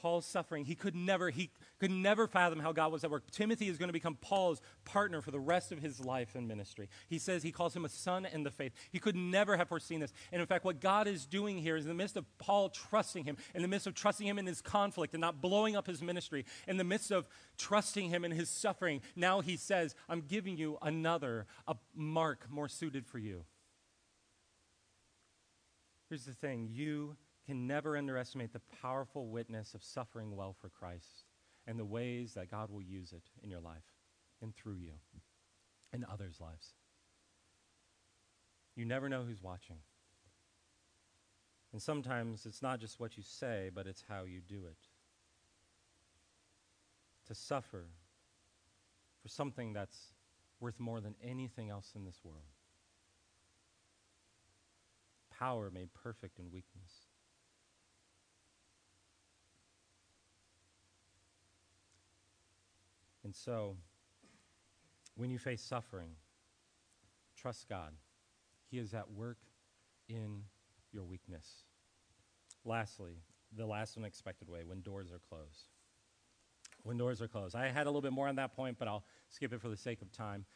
[0.00, 3.30] Paul's suffering, he could never, he could never fathom how God was at work.
[3.30, 6.88] Timothy is going to become Paul's partner for the rest of his life and ministry.
[7.08, 8.72] He says he calls him a son in the faith.
[8.90, 10.12] He could never have foreseen this.
[10.32, 13.24] And in fact, what God is doing here is in the midst of Paul trusting
[13.24, 16.02] him, in the midst of trusting him in his conflict and not blowing up his
[16.02, 20.56] ministry, in the midst of trusting him in his suffering, now he says, I'm giving
[20.56, 23.44] you another, a mark more suited for you.
[26.08, 27.16] Here's the thing you
[27.48, 31.24] can never underestimate the powerful witness of suffering well for Christ
[31.66, 33.94] and the ways that God will use it in your life
[34.42, 34.92] and through you
[35.90, 36.74] and others' lives.
[38.76, 39.78] You never know who's watching.
[41.72, 44.76] And sometimes it's not just what you say, but it's how you do it.
[47.28, 47.86] To suffer
[49.22, 50.12] for something that's
[50.60, 52.42] worth more than anything else in this world.
[55.30, 57.07] Power made perfect in weakness.
[63.28, 63.76] And so,
[65.14, 66.12] when you face suffering,
[67.36, 67.92] trust God.
[68.70, 69.36] He is at work
[70.08, 70.44] in
[70.94, 71.64] your weakness.
[72.64, 73.18] Lastly,
[73.54, 75.68] the last unexpected way when doors are closed.
[76.84, 77.54] When doors are closed.
[77.54, 79.76] I had a little bit more on that point, but I'll skip it for the
[79.76, 80.46] sake of time.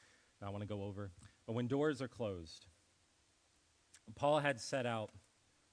[0.43, 1.11] I want to go over.
[1.47, 2.65] But when doors are closed,
[4.15, 5.11] Paul had set out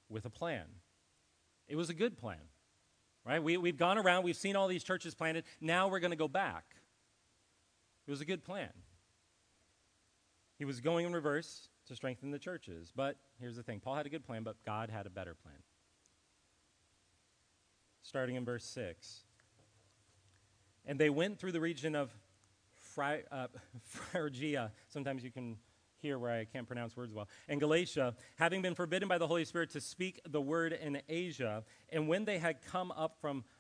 [0.10, 0.66] with a plan.
[1.70, 2.50] It was a good plan,
[3.26, 3.42] right?
[3.42, 5.46] We, we've gone around, we've seen all these churches planted.
[5.62, 6.76] Now we're going to go back.
[8.10, 8.72] It was a good plan.
[10.58, 12.92] He was going in reverse to strengthen the churches.
[12.96, 15.62] But here's the thing Paul had a good plan, but God had a better plan.
[18.02, 19.26] Starting in verse 6.
[20.88, 22.10] And they went through the region of
[22.98, 23.46] Phry- uh,
[23.84, 24.72] Phrygia.
[24.88, 25.58] Sometimes you can
[26.02, 27.30] hear where I can't pronounce words well.
[27.48, 31.64] And Galatia, having been forbidden by the Holy Spirit to speak the word in Asia.
[31.90, 33.44] And when they had come up from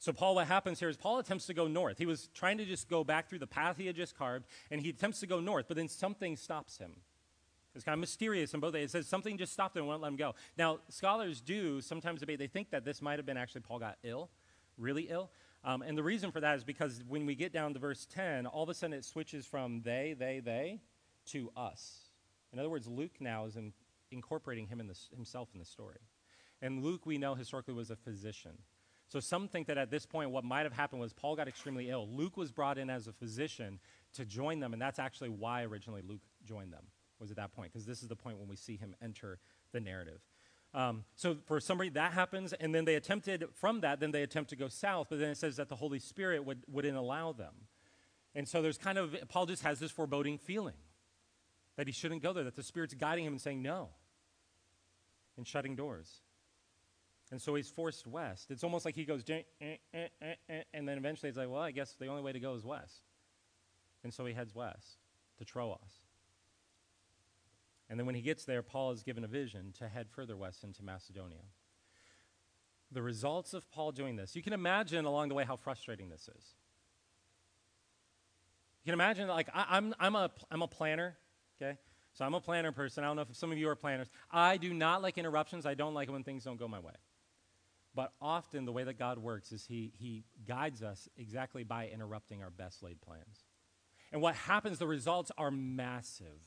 [0.00, 1.98] So, Paul, what happens here is Paul attempts to go north.
[1.98, 4.80] He was trying to just go back through the path he had just carved, and
[4.80, 6.92] he attempts to go north, but then something stops him.
[7.74, 8.86] It's kind of mysterious in both ways.
[8.86, 10.34] It says something just stopped him and won't let him go.
[10.56, 12.38] Now, scholars do sometimes debate.
[12.38, 14.30] They think that this might have been actually Paul got ill,
[14.78, 15.30] really ill.
[15.64, 18.46] Um, and the reason for that is because when we get down to verse 10,
[18.46, 20.80] all of a sudden it switches from they, they, they
[21.26, 22.06] to us.
[22.54, 23.74] In other words, Luke now is in,
[24.10, 26.00] incorporating him in this, himself in the story.
[26.62, 28.56] And Luke, we know historically, was a physician.
[29.10, 31.90] So some think that at this point, what might have happened was Paul got extremely
[31.90, 32.08] ill.
[32.08, 33.80] Luke was brought in as a physician
[34.14, 36.84] to join them, and that's actually why originally Luke joined them,
[37.18, 39.40] was at that point, because this is the point when we see him enter
[39.72, 40.20] the narrative.
[40.72, 44.50] Um, so for somebody, that happens, and then they attempted, from that, then they attempt
[44.50, 47.54] to go south, but then it says that the Holy Spirit would, wouldn't allow them.
[48.36, 50.76] And so there's kind of, Paul just has this foreboding feeling
[51.76, 53.88] that he shouldn't go there, that the Spirit's guiding him and saying no
[55.36, 56.20] and shutting doors.
[57.30, 58.50] And so he's forced west.
[58.50, 61.70] It's almost like he goes, eh, eh, eh, and then eventually he's like, well, I
[61.70, 63.02] guess the only way to go is west.
[64.02, 64.98] And so he heads west.
[65.38, 66.00] to Troas.
[67.88, 70.62] And then when he gets there, Paul is given a vision to head further west
[70.64, 71.42] into Macedonia.
[72.92, 76.28] The results of Paul doing this, you can imagine along the way how frustrating this
[76.28, 76.54] is.
[78.84, 81.16] You can imagine, like, I, I'm, I'm, a, I'm a planner,
[81.60, 81.78] okay?
[82.14, 83.04] So I'm a planner person.
[83.04, 84.08] I don't know if some of you are planners.
[84.30, 85.66] I do not like interruptions.
[85.66, 86.94] I don't like when things don't go my way.
[87.94, 92.42] But often, the way that God works is he, he guides us exactly by interrupting
[92.42, 93.44] our best laid plans.
[94.12, 96.40] And what happens, the results are massive.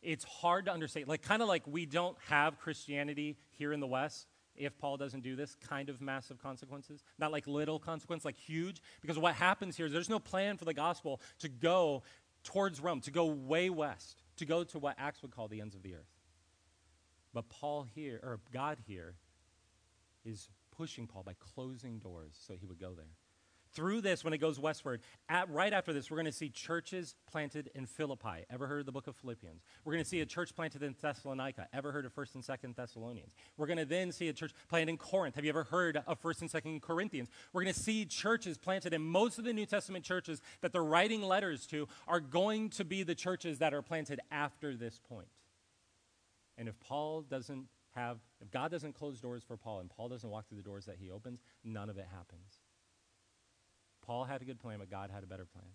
[0.00, 1.08] It's hard to understand.
[1.08, 5.22] Like, kind of like we don't have Christianity here in the West if Paul doesn't
[5.22, 7.02] do this, kind of massive consequences.
[7.18, 8.82] Not like little consequence, like huge.
[9.00, 12.02] Because what happens here is there's no plan for the gospel to go
[12.44, 15.74] towards Rome, to go way west, to go to what Acts would call the ends
[15.74, 16.10] of the earth.
[17.32, 19.14] But Paul here, or God here,
[20.28, 23.16] is pushing Paul by closing doors so he would go there.
[23.74, 27.14] Through this, when it goes westward, at, right after this, we're going to see churches
[27.30, 28.44] planted in Philippi.
[28.50, 29.62] Ever heard of the book of Philippians?
[29.84, 31.68] We're going to see a church planted in Thessalonica.
[31.72, 33.34] Ever heard of 1st and 2nd Thessalonians?
[33.58, 35.34] We're going to then see a church planted in Corinth.
[35.34, 37.28] Have you ever heard of 1st and 2nd Corinthians?
[37.52, 40.82] We're going to see churches planted in most of the New Testament churches that they're
[40.82, 45.28] writing letters to are going to be the churches that are planted after this point.
[46.56, 47.66] And if Paul doesn't
[47.98, 50.86] have, if God doesn't close doors for Paul and Paul doesn't walk through the doors
[50.86, 52.60] that he opens, none of it happens.
[54.06, 55.66] Paul had a good plan, but God had a better plan.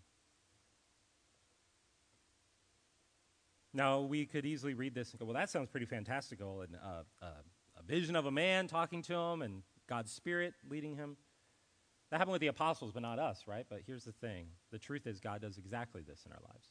[3.73, 6.61] Now, we could easily read this and go, well, that sounds pretty fantastical.
[6.61, 7.27] And uh, uh,
[7.79, 11.17] a vision of a man talking to him and God's Spirit leading him.
[12.11, 13.65] That happened with the apostles, but not us, right?
[13.67, 16.67] But here's the thing the truth is, God does exactly this in our lives.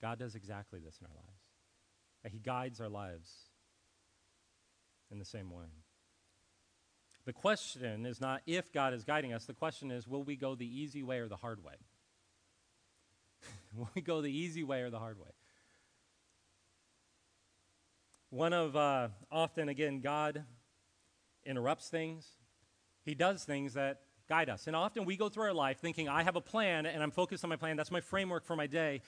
[0.00, 2.32] God does exactly this in our lives.
[2.32, 3.49] He guides our lives
[5.10, 5.64] in the same way.
[7.26, 10.54] The question is not if God is guiding us, the question is will we go
[10.54, 11.74] the easy way or the hard way?
[13.76, 15.30] will we go the easy way or the hard way?
[18.30, 20.44] One of, uh, often again, God
[21.44, 22.28] interrupts things.
[23.04, 24.68] He does things that guide us.
[24.68, 27.42] And often we go through our life thinking, I have a plan and I'm focused
[27.42, 27.76] on my plan.
[27.76, 29.02] That's my framework for my day.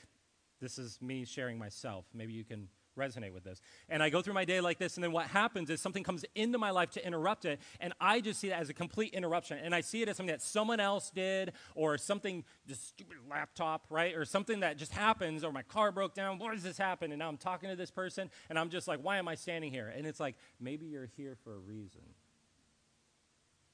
[0.61, 2.05] This is me sharing myself.
[2.13, 2.69] Maybe you can
[2.99, 3.61] resonate with this.
[3.89, 6.25] And I go through my day like this, and then what happens is something comes
[6.35, 9.59] into my life to interrupt it, and I just see that as a complete interruption.
[9.59, 13.87] And I see it as something that someone else did, or something, just stupid laptop,
[13.91, 14.15] right?
[14.15, 16.39] Or something that just happens, or my car broke down.
[16.39, 17.13] Why does this happen?
[17.13, 19.71] And now I'm talking to this person, and I'm just like, why am I standing
[19.71, 19.93] here?
[19.95, 22.03] And it's like, maybe you're here for a reason.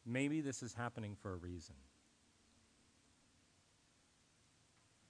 [0.07, 1.75] Maybe this is happening for a reason.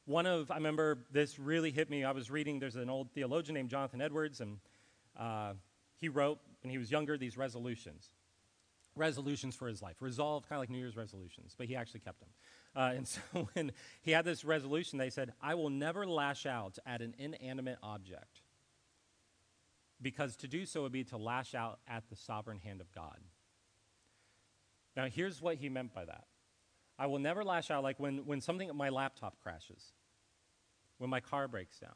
[0.09, 2.03] One of, I remember this really hit me.
[2.03, 4.57] I was reading, there's an old theologian named Jonathan Edwards, and
[5.15, 5.53] uh,
[5.99, 8.09] he wrote when he was younger these resolutions.
[8.97, 9.97] Resolutions for his life.
[10.01, 12.31] Resolved, kind of like New Year's resolutions, but he actually kept them.
[12.75, 13.21] Uh, and so
[13.53, 17.77] when he had this resolution, they said, I will never lash out at an inanimate
[17.83, 18.41] object
[20.01, 23.19] because to do so would be to lash out at the sovereign hand of God.
[24.97, 26.25] Now, here's what he meant by that.
[26.99, 29.93] I will never lash out like when, when something, my laptop crashes
[30.99, 31.95] when my car breaks down.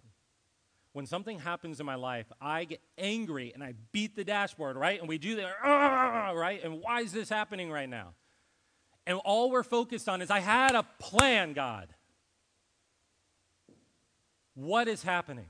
[0.93, 5.01] When something happens in my life, I get angry and I beat the dashboard, right?
[5.01, 6.61] And we do that, right?
[6.63, 8.15] And why is this happening right now?
[9.07, 11.89] And all we're focused on is, I had a plan, God.
[14.55, 15.47] What is happening?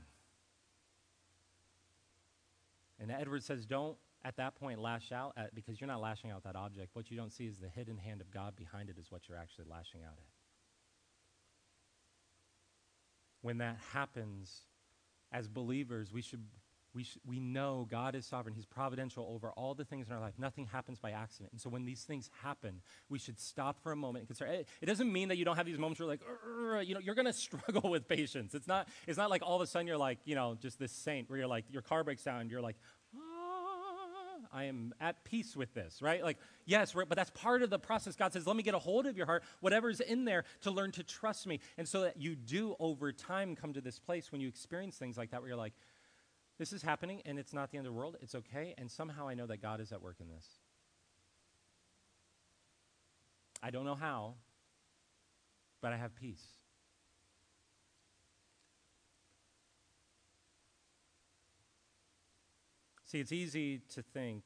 [3.01, 6.45] And Edward says, don't at that point lash out at, because you're not lashing out
[6.45, 6.91] that object.
[6.95, 9.37] What you don't see is the hidden hand of God behind it, is what you're
[9.37, 10.25] actually lashing out at
[13.43, 14.62] when that happens,
[15.30, 16.45] as believers, we should
[16.95, 18.55] we, sh- we know God is sovereign.
[18.55, 20.34] He's providential over all the things in our life.
[20.38, 21.53] Nothing happens by accident.
[21.53, 24.51] And so when these things happen, we should stop for a moment and consider.
[24.51, 26.20] It, it doesn't mean that you don't have these moments where like,
[26.86, 28.55] you know, you're going to struggle with patience.
[28.55, 30.93] It's not, it's not like all of a sudden you're like, you know, just this
[30.93, 32.76] saint where you're like, your car breaks down you're like,
[34.53, 36.23] I am at peace with this, right?
[36.23, 38.17] Like, yes, but that's part of the process.
[38.17, 40.93] God says, let me get a hold of your heart, whatever's in there, to learn
[40.93, 41.61] to trust me.
[41.79, 45.17] And so that you do over time come to this place when you experience things
[45.17, 45.75] like that where you're like,
[46.59, 48.17] this is happening and it's not the end of the world.
[48.21, 48.75] It's okay.
[48.77, 50.47] And somehow I know that God is at work in this.
[53.63, 54.35] I don't know how,
[55.81, 56.45] but I have peace.
[63.13, 64.43] See, it's easy to think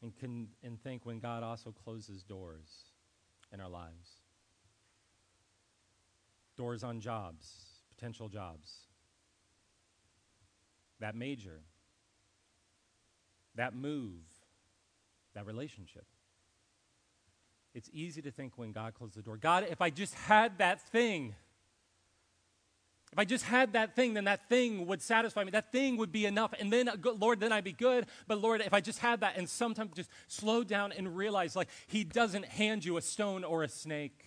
[0.00, 2.68] and, can, and think when God also closes doors
[3.52, 4.20] in our lives
[6.56, 7.48] doors on jobs,
[7.92, 8.70] potential jobs.
[11.00, 11.60] That major,
[13.56, 14.22] that move,
[15.34, 16.06] that relationship.
[17.74, 20.80] it's easy to think when God closed the door, God, if I just had that
[20.80, 21.34] thing,
[23.12, 25.50] if I just had that thing, then that thing would satisfy me.
[25.50, 26.52] That thing would be enough.
[26.58, 28.06] And then, uh, Lord, then I'd be good.
[28.26, 31.68] But Lord, if I just had that and sometimes just slow down and realize like
[31.86, 34.25] He doesn't hand you a stone or a snake.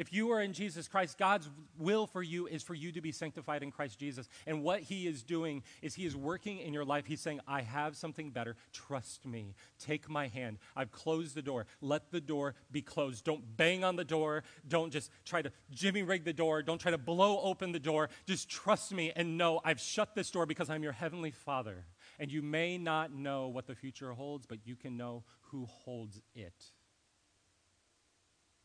[0.00, 3.12] If you are in Jesus Christ, God's will for you is for you to be
[3.12, 4.30] sanctified in Christ Jesus.
[4.46, 7.04] And what He is doing is He is working in your life.
[7.04, 8.56] He's saying, I have something better.
[8.72, 9.54] Trust me.
[9.78, 10.56] Take my hand.
[10.74, 11.66] I've closed the door.
[11.82, 13.24] Let the door be closed.
[13.24, 14.42] Don't bang on the door.
[14.66, 16.62] Don't just try to jimmy rig the door.
[16.62, 18.08] Don't try to blow open the door.
[18.24, 21.84] Just trust me and know I've shut this door because I'm your heavenly Father.
[22.18, 26.22] And you may not know what the future holds, but you can know who holds
[26.34, 26.64] it.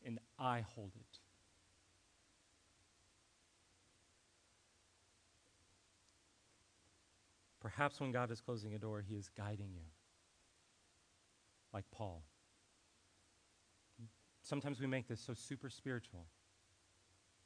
[0.05, 1.04] And I hold it.
[7.65, 9.81] Perhaps when God is closing a door, He is guiding you,
[11.73, 12.21] like Paul.
[14.43, 16.27] Sometimes we make this so super spiritual.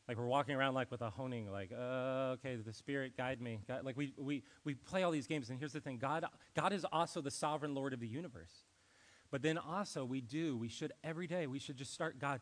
[0.09, 3.61] Like we're walking around like with a honing, like, uh, okay, the Spirit guide me.
[3.65, 6.73] God, like we, we, we play all these games, and here's the thing God, God
[6.73, 8.65] is also the sovereign Lord of the universe.
[9.31, 12.41] But then also, we do, we should every day, we should just start, God,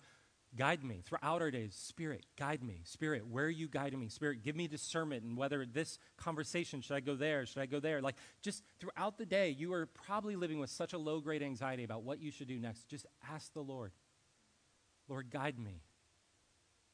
[0.58, 1.76] Guide me throughout our days.
[1.76, 2.82] Spirit, guide me.
[2.84, 4.10] Spirit, where are you guiding me?
[4.10, 7.46] Spirit, give me discernment and whether this conversation, should I go there?
[7.46, 8.02] Should I go there?
[8.02, 11.84] Like, just throughout the day, you are probably living with such a low grade anxiety
[11.84, 12.88] about what you should do next.
[12.88, 13.92] Just ask the Lord,
[15.08, 15.84] Lord, guide me.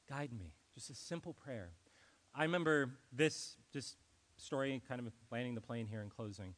[0.09, 0.53] Guide me.
[0.75, 1.71] Just a simple prayer.
[2.35, 3.95] I remember this just
[4.35, 6.53] story, kind of landing the plane here in closing.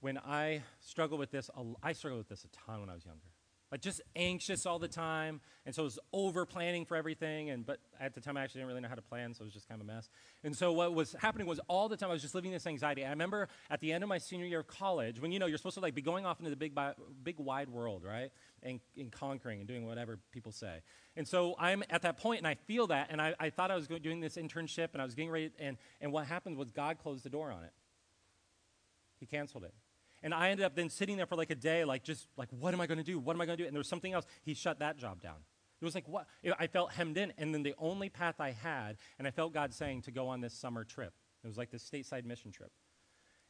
[0.00, 1.50] When I struggled with this,
[1.82, 3.30] I struggled with this a ton when I was younger
[3.70, 7.64] like just anxious all the time and so I was over planning for everything and
[7.64, 9.54] but at the time i actually didn't really know how to plan so it was
[9.54, 10.08] just kind of a mess.
[10.42, 13.04] And so what was happening was all the time i was just living this anxiety.
[13.04, 15.58] I remember at the end of my senior year of college when you know you're
[15.58, 16.78] supposed to like be going off into the big
[17.22, 18.30] big wide world right?
[18.62, 20.80] And, and conquering and doing whatever people say.
[21.16, 23.76] And so i'm at that point and i feel that and i, I thought i
[23.76, 26.98] was doing this internship and i was getting ready and, and what happened was god
[26.98, 27.72] closed the door on it.
[29.18, 29.74] He canceled it
[30.22, 32.74] and I ended up then sitting there for like a day, like just like, what
[32.74, 33.18] am I going to do?
[33.18, 33.66] What am I going to do?
[33.66, 34.26] And there was something else.
[34.42, 35.36] He shut that job down.
[35.80, 36.26] It was like, what?
[36.58, 37.32] I felt hemmed in.
[37.38, 40.40] And then the only path I had, and I felt God saying to go on
[40.40, 41.14] this summer trip.
[41.42, 42.70] It was like this stateside mission trip.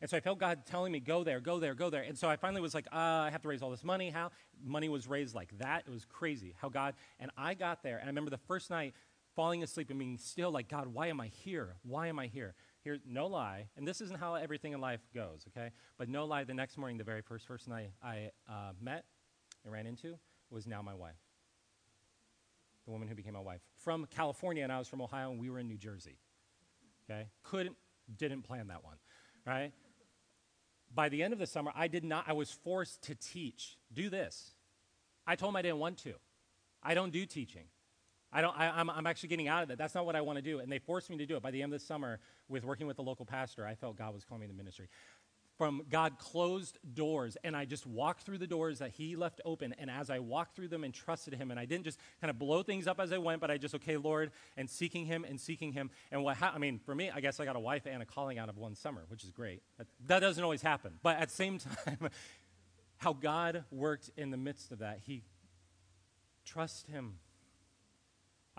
[0.01, 2.03] And so I felt God telling me, go there, go there, go there.
[2.03, 4.11] And so I finally was like, uh, I have to raise all this money.
[4.11, 4.31] How?
[4.65, 5.85] Money was raised like that.
[5.87, 7.99] It was crazy how God, and I got there.
[7.99, 8.95] And I remember the first night
[9.37, 11.77] falling asleep and being still like, God, why am I here?
[11.83, 12.55] Why am I here?
[12.83, 15.71] Here, no lie, and this isn't how everything in life goes, okay?
[15.99, 19.05] But no lie, the next morning, the very first person I, I uh, met
[19.65, 20.19] and ran into
[20.51, 21.19] was now my wife.
[22.87, 23.61] The woman who became my wife.
[23.77, 26.17] From California, and I was from Ohio, and we were in New Jersey,
[27.05, 27.29] okay?
[27.43, 27.77] Couldn't,
[28.17, 28.97] didn't plan that one,
[29.47, 29.73] right?
[30.95, 33.77] By the end of the summer, I did not, I was forced to teach.
[33.93, 34.55] Do this.
[35.27, 36.15] I told him I didn't want to.
[36.83, 37.65] I don't do teaching.
[38.33, 39.79] I don't, I, am I'm, I'm actually getting out of that.
[39.79, 40.61] That's not what I want to do.
[40.61, 41.43] And they forced me to do it.
[41.43, 44.15] By the end of the summer, with working with the local pastor, I felt God
[44.15, 44.89] was calling me to ministry.
[45.59, 49.75] From God closed doors, and I just walked through the doors that He left open.
[49.79, 52.39] And as I walked through them and trusted Him, and I didn't just kind of
[52.39, 55.39] blow things up as I went, but I just, okay, Lord, and seeking Him and
[55.39, 55.91] seeking Him.
[56.11, 58.07] And what ha- I mean, for me, I guess I got a wife and a
[58.07, 59.61] calling out of one summer, which is great.
[59.77, 60.95] That, that doesn't always happen.
[61.03, 62.09] But at the same time,
[62.97, 65.25] how God worked in the midst of that, He
[66.47, 67.17] trust Him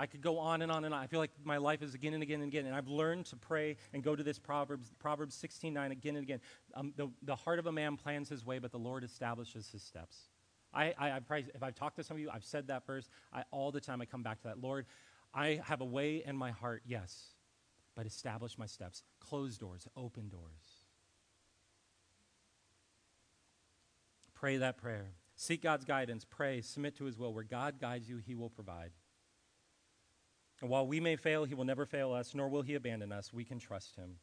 [0.02, 1.00] I could go on and on and on.
[1.00, 2.66] I feel like my life is again and again and again.
[2.66, 6.24] And I've learned to pray and go to this Proverbs, Proverbs 16 9 again and
[6.24, 6.40] again.
[6.74, 9.84] Um, the, the heart of a man plans his way, but the Lord establishes his
[9.84, 10.18] steps.
[10.74, 13.12] I, I, I probably, if I've talked to some of you, I've said that verse.
[13.32, 14.60] I, all the time I come back to that.
[14.60, 14.88] Lord,
[15.36, 17.36] I have a way in my heart, yes,
[17.96, 19.04] but establish my steps.
[19.20, 20.82] Close doors, open doors.
[24.34, 25.12] Pray that prayer.
[25.36, 26.26] Seek God's guidance.
[26.28, 26.62] Pray.
[26.62, 27.36] Submit to his will.
[27.36, 28.90] Where God guides you, he will provide.
[30.62, 33.34] And while we may fail, he will never fail us, nor will he abandon us.
[33.34, 34.18] We can trust him.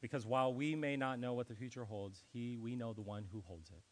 [0.00, 3.26] Because while we may not know what the future holds, he, we know the one
[3.30, 3.82] who holds it.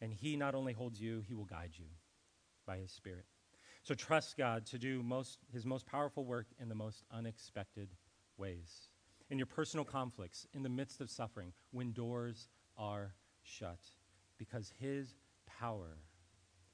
[0.00, 1.86] And he not only holds you, he will guide you
[2.66, 3.26] by his spirit.
[3.82, 7.88] So trust God to do most, his most powerful work in the most unexpected
[8.36, 8.88] ways.
[9.30, 13.80] In your personal conflicts, in the midst of suffering, when doors are shut,
[14.38, 15.14] because his
[15.46, 15.98] power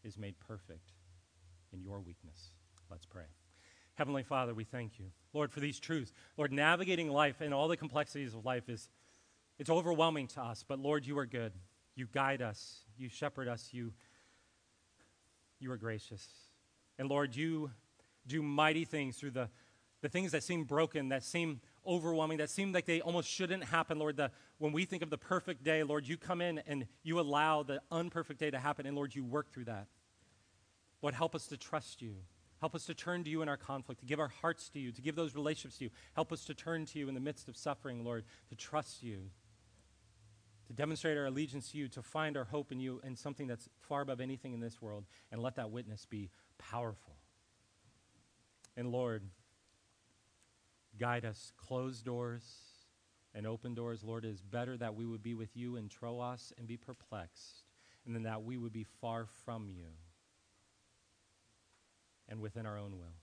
[0.02, 0.92] is made perfect
[1.72, 2.52] in your weakness.
[2.94, 3.24] Let's pray.
[3.94, 6.12] Heavenly Father, we thank you, Lord, for these truths.
[6.36, 8.88] Lord, navigating life and all the complexities of life is
[9.58, 11.52] it's overwhelming to us, but Lord, you are good.
[11.96, 13.94] You guide us, you shepherd us, you
[15.58, 16.24] you are gracious.
[16.96, 17.72] And Lord, you
[18.28, 19.48] do mighty things through the
[20.00, 23.98] the things that seem broken, that seem overwhelming, that seem like they almost shouldn't happen,
[23.98, 27.18] Lord, the, when we think of the perfect day, Lord, you come in and you
[27.18, 29.88] allow the unperfect day to happen, and Lord, you work through that.
[31.02, 32.16] Lord, help us to trust you.
[32.64, 34.90] Help us to turn to you in our conflict, to give our hearts to you,
[34.90, 35.90] to give those relationships to you.
[36.14, 39.28] Help us to turn to you in the midst of suffering, Lord, to trust you,
[40.68, 43.68] to demonstrate our allegiance to you, to find our hope in you and something that's
[43.82, 47.16] far above anything in this world, and let that witness be powerful.
[48.78, 49.24] And Lord,
[50.98, 51.52] guide us.
[51.58, 52.44] Close doors
[53.34, 54.02] and open doors.
[54.02, 57.64] Lord, it is better that we would be with you in Troas and be perplexed,
[58.06, 59.88] and than that we would be far from you
[62.28, 63.14] and within our own will.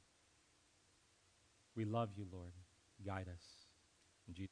[1.76, 2.54] We love you, Lord.
[3.06, 3.44] Guide us.
[4.28, 4.50] In Jesus.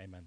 [0.00, 0.24] Amen.